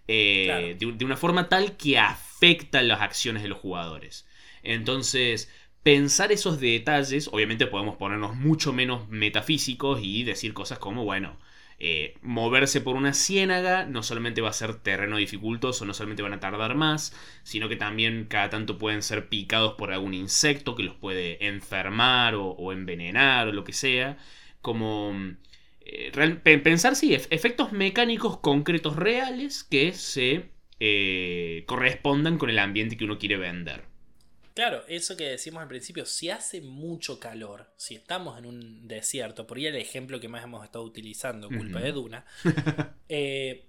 [0.09, 4.25] Eh, de, de una forma tal que afecta las acciones de los jugadores.
[4.63, 5.51] Entonces,
[5.87, 11.37] pensar esos detalles, obviamente podemos ponernos mucho menos metafísicos y decir cosas como, bueno,
[11.79, 16.33] eh, moverse por una ciénaga no solamente va a ser terreno dificultoso, no solamente van
[16.33, 20.83] a tardar más, sino que también cada tanto pueden ser picados por algún insecto que
[20.83, 24.17] los puede enfermar o, envenenar o lo que sea.
[24.61, 25.15] Como
[25.85, 26.11] eh,
[26.61, 30.49] pensar, sí, efectos mecánicos concretos reales que se
[30.81, 33.85] eh, correspondan con el ambiente que uno quiere vender.
[34.57, 39.45] Claro, eso que decimos al principio, si hace mucho calor, si estamos en un desierto,
[39.45, 42.25] por ahí el ejemplo que más hemos estado utilizando, culpa de Duna,
[43.07, 43.67] eh,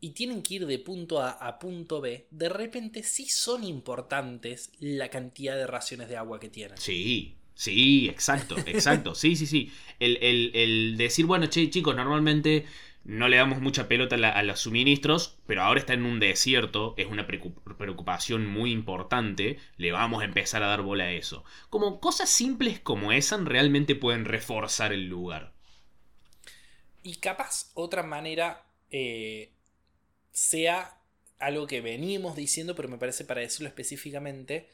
[0.00, 4.72] y tienen que ir de punto A a punto B, de repente sí son importantes
[4.80, 6.78] la cantidad de raciones de agua que tienen.
[6.78, 9.70] Sí, sí, exacto, exacto, sí, sí, sí.
[10.00, 10.16] El,
[10.54, 12.64] el decir, bueno, che, chicos, normalmente
[13.04, 17.06] no le damos mucha pelota a, los suministros, pero ahora está en un desierto, es
[17.06, 21.44] una preocupación muy importante, le vamos a empezar a dar bola a eso.
[21.68, 25.52] Como cosas simples como esa realmente pueden reforzar el lugar.
[27.02, 29.52] Y capaz otra manera eh,
[30.30, 30.98] sea
[31.40, 34.70] algo que venimos diciendo, pero me parece para decirlo específicamente,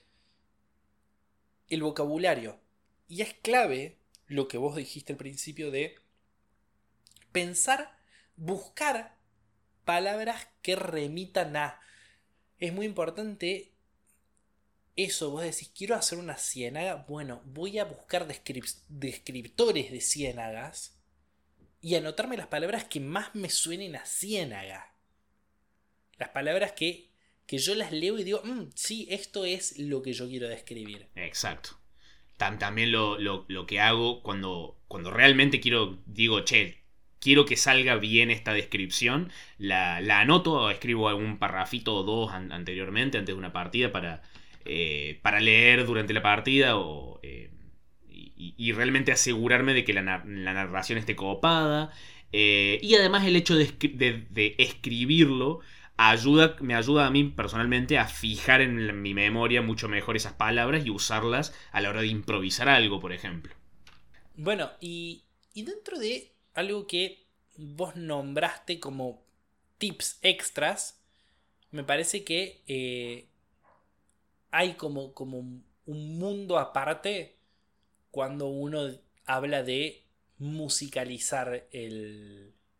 [1.69, 2.61] el vocabulario.
[3.09, 5.97] Y es clave lo que vos dijiste al principio de
[7.33, 7.98] pensar
[8.39, 9.17] buscar
[9.85, 11.81] palabras que remitan a.
[12.59, 13.75] Es muy importante
[14.97, 15.31] eso.
[15.31, 17.07] Vos decís, quiero hacer una ciénaga.
[17.09, 20.99] Bueno, voy a buscar descriptores de ciénagas
[21.81, 24.95] y anotarme las palabras que más me suenen a ciénaga.
[26.17, 27.11] Las palabras que,
[27.47, 31.09] que yo las leo y digo, mm, sí, esto es lo que yo quiero describir.
[31.15, 31.79] Exacto.
[32.37, 36.85] También lo, lo, que hago cuando, cuando realmente quiero, digo, che,
[37.29, 43.35] quiero que salga bien esta descripción, la, anoto, escribo algún parrafito o dos anteriormente, antes
[43.35, 44.23] de una partida, para,
[44.65, 47.51] eh, para leer durante la partida o, eh,
[48.09, 51.93] y, realmente asegurarme de que la, narración esté copada.
[52.33, 55.61] Eh, y además el hecho de, escribirlo
[55.99, 60.87] ayuda, me ayuda a mí personalmente a fijar en mi memoria mucho mejor esas palabras
[60.87, 63.53] y usarlas a la hora de improvisar algo, por ejemplo.
[64.35, 65.25] Bueno, y
[65.55, 67.25] dentro de algo que
[67.57, 69.23] vos nombraste como
[69.79, 71.01] tips extras,
[71.71, 73.27] me parece que eh,
[74.51, 77.37] hay como, como un mundo aparte
[78.11, 78.89] cuando uno
[79.25, 80.03] habla de
[80.39, 81.69] musicalizar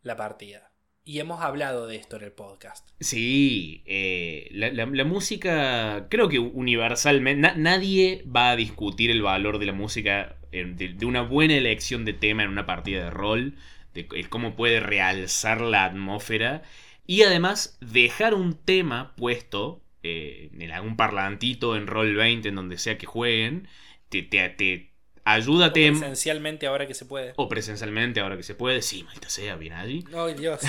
[0.01, 0.71] la partida.
[1.05, 2.87] Y hemos hablado de esto en el podcast.
[2.99, 9.73] Sí, eh, la, música, creo que universalmente, nadie va a discutir el valor de la
[9.73, 13.55] música, de, una buena elección de tema en una partida de rol,
[13.93, 16.63] de, cómo puede realzar la atmósfera.
[17.05, 22.77] Y además dejar un tema puesto eh, en algún parlantito en Roll 20, en donde
[22.77, 23.67] sea que jueguen,
[24.09, 24.89] te, te, te
[25.35, 25.89] ayúdate.
[25.89, 27.33] O presencialmente ahora que se puede.
[27.35, 28.81] O presencialmente ahora que se puede.
[28.81, 30.05] Sí, maldita sea, bien allí.
[30.13, 30.61] Ay, Dios.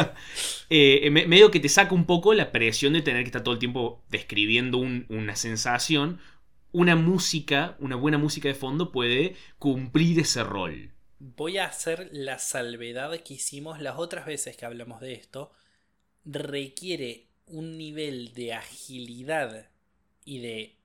[0.70, 3.60] eh, medio que te saca un poco la presión de tener que estar todo el
[3.60, 6.20] tiempo describiendo una sensación.
[6.72, 10.92] Una música, una buena música de fondo puede cumplir ese rol.
[11.18, 15.52] Voy a hacer la salvedad que hicimos las otras veces que hablamos de esto.
[16.24, 19.68] Requiere un nivel de agilidad
[20.24, 20.76] y de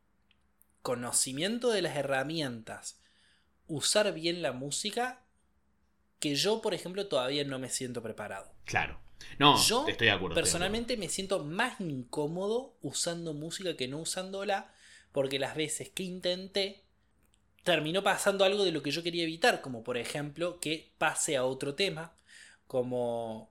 [0.82, 3.00] conocimiento de las herramientas,
[3.68, 5.24] usar bien la música,
[6.20, 8.52] que yo, por ejemplo, todavía no me siento preparado.
[8.66, 9.00] Claro.
[9.40, 10.36] No, yo estoy de acuerdo.
[10.36, 14.74] Personalmente me siento más incómodo usando música que no usándola,
[15.16, 16.84] porque las veces que intenté
[17.64, 21.46] terminó pasando algo de lo que yo quería evitar, como por ejemplo que pase a
[21.46, 22.18] otro tema,
[22.68, 23.50] como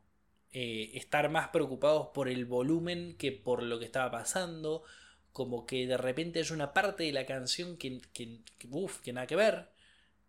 [0.53, 4.83] eh, estar más preocupados por el volumen que por lo que estaba pasando,
[5.33, 8.41] como que de repente hay una parte de la canción que, que,
[9.03, 9.71] que nada que ver.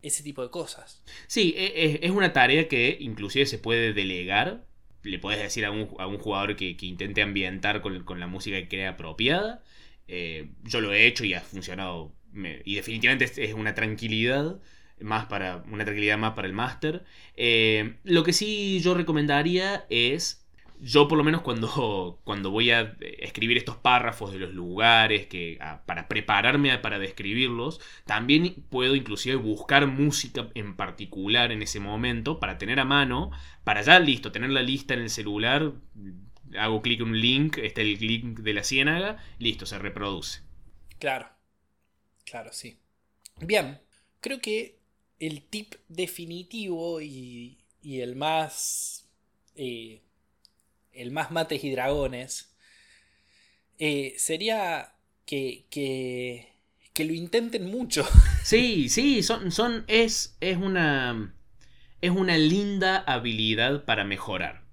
[0.01, 1.03] Ese tipo de cosas.
[1.27, 4.63] Sí, e, es, una tarea que inclusive se puede delegar.
[5.03, 9.63] Le puedes decir a un, jugador que, intente ambientar con, la música que crea apropiada.
[10.07, 12.13] Eh, yo lo he hecho y ha funcionado.
[12.65, 14.59] y definitivamente es, una tranquilidad.
[15.01, 15.57] Más para.
[15.71, 17.03] Una tranquilidad más para el máster.
[17.35, 20.45] Eh, lo que sí yo recomendaría es
[20.81, 25.59] yo por lo menos cuando, cuando voy a escribir estos párrafos de los lugares, que,
[25.85, 32.57] para prepararme para describirlos, también puedo inclusive buscar música en particular en ese momento para
[32.57, 33.31] tener a mano,
[33.63, 35.73] para ya listo, tener la lista en el celular,
[36.57, 40.41] hago clic en un link, está el link de la ciénaga, listo, se reproduce.
[40.99, 41.29] Claro,
[42.23, 42.77] claro, sí.
[43.41, 43.79] Bien,
[44.21, 44.79] creo que
[45.19, 49.07] el tip definitivo y, y el más...
[49.55, 50.01] Eh,
[50.95, 52.55] el más mates y dragones,
[53.77, 54.93] eh, sería
[55.25, 56.53] que, que,
[56.93, 58.07] que, lo intenten mucho.
[58.43, 61.33] Sí, sí, son, son, es, es, una,
[62.01, 64.64] es una linda habilidad para mejorar.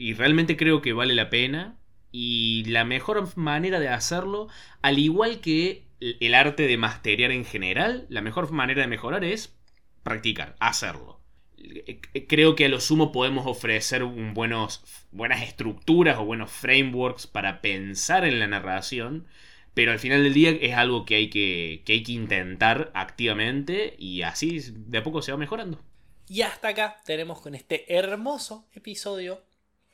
[0.00, 1.76] Y realmente creo que vale la pena.
[2.10, 4.48] Y la mejor manera de hacerlo,
[4.80, 9.54] al igual que el arte de masterear en general, la mejor manera de mejorar es
[10.02, 11.20] practicar, hacerlo.
[11.58, 14.82] Eh, creo que a lo sumo podemos ofrecer buenas
[15.42, 19.26] estructuras o buenos frameworks para pensar en la narración,
[19.74, 23.96] pero al final del día es algo que hay que, que hay que intentar activamente
[23.98, 25.84] y así de a poco se va mejorando.
[26.26, 29.42] Y hasta acá tenemos con este hermoso episodio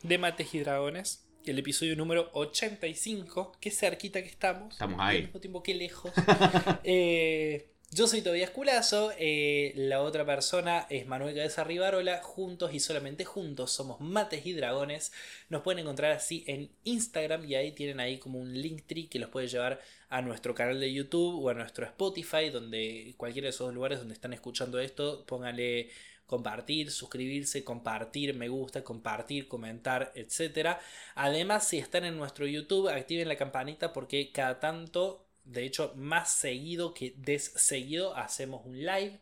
[0.03, 4.72] de Mates y Dragones, el episodio número 85, qué cerquita que estamos.
[4.72, 5.16] Estamos ahí.
[5.16, 6.12] al mismo tiempo que lejos.
[6.84, 12.80] eh, yo soy Tobias Culazo, eh, la otra persona es Manuel Cabeza Rivarola, juntos y
[12.80, 15.12] solamente juntos somos Mates y Dragones.
[15.49, 19.20] Nos pueden encontrar así en Instagram y ahí tienen ahí como un link tree que
[19.20, 23.51] los puede llevar a nuestro canal de YouTube o a nuestro Spotify, donde cualquiera de
[23.51, 25.90] esos lugares donde están escuchando esto, pónganle
[26.26, 30.76] compartir, suscribirse, compartir, me gusta, compartir, comentar, etc.
[31.14, 36.32] Además, si están en nuestro YouTube, activen la campanita porque cada tanto de hecho, más
[36.32, 39.20] seguido que desseguido hacemos un live.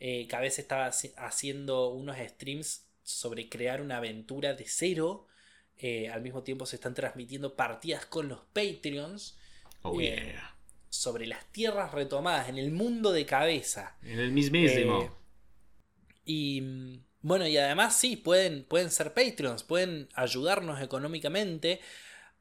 [0.00, 5.26] Eh, que a veces estaba haciendo unos streams sobre crear una aventura de cero.
[5.78, 9.38] Eh, al mismo tiempo se están transmitiendo partidas con los Patreons.
[9.82, 10.34] Oh, eh,
[10.90, 13.96] sobre las tierras retomadas en el mundo de cabeza.
[14.02, 15.16] En el mismísimo.
[16.24, 21.80] Y mm, bueno, y además sí, pueden, pueden ser Patreons, pueden ayudarnos económicamente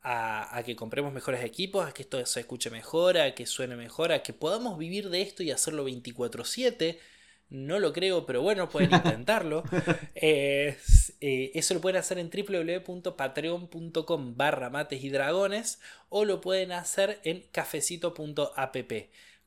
[0.02, 4.12] a, que compremos mejores equipos, a que esto se escuche mejor, a que suene mejor,
[4.12, 7.00] a que podamos vivir de esto y hacerlo 24/7.
[7.50, 9.64] No lo creo, pero bueno, pueden intentarlo.
[10.16, 10.78] Eh,
[11.54, 15.80] eso lo pueden hacer en www.patreon.com barra mates y dragones
[16.10, 18.78] o lo pueden hacer en cafecito.app.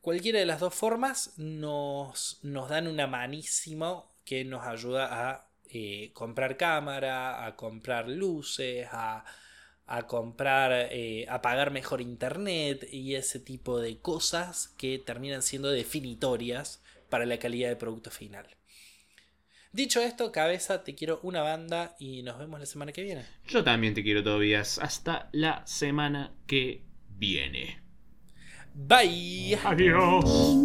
[0.01, 6.11] Cualquiera de las dos formas nos, nos dan una manísimo que nos ayuda a eh,
[6.13, 9.23] comprar cámara, a comprar luces, a
[9.87, 15.69] a comprar, eh, a pagar mejor internet y ese tipo de cosas que terminan siendo
[15.69, 18.45] definitorias para la calidad del producto final.
[19.71, 23.25] Dicho esto, cabeza, te quiero una banda y nos vemos la semana que viene.
[23.47, 24.77] Yo también te quiero, Tobias.
[24.79, 27.86] Hasta la semana que viene.
[28.77, 29.57] Bye.
[29.65, 30.61] Adiós.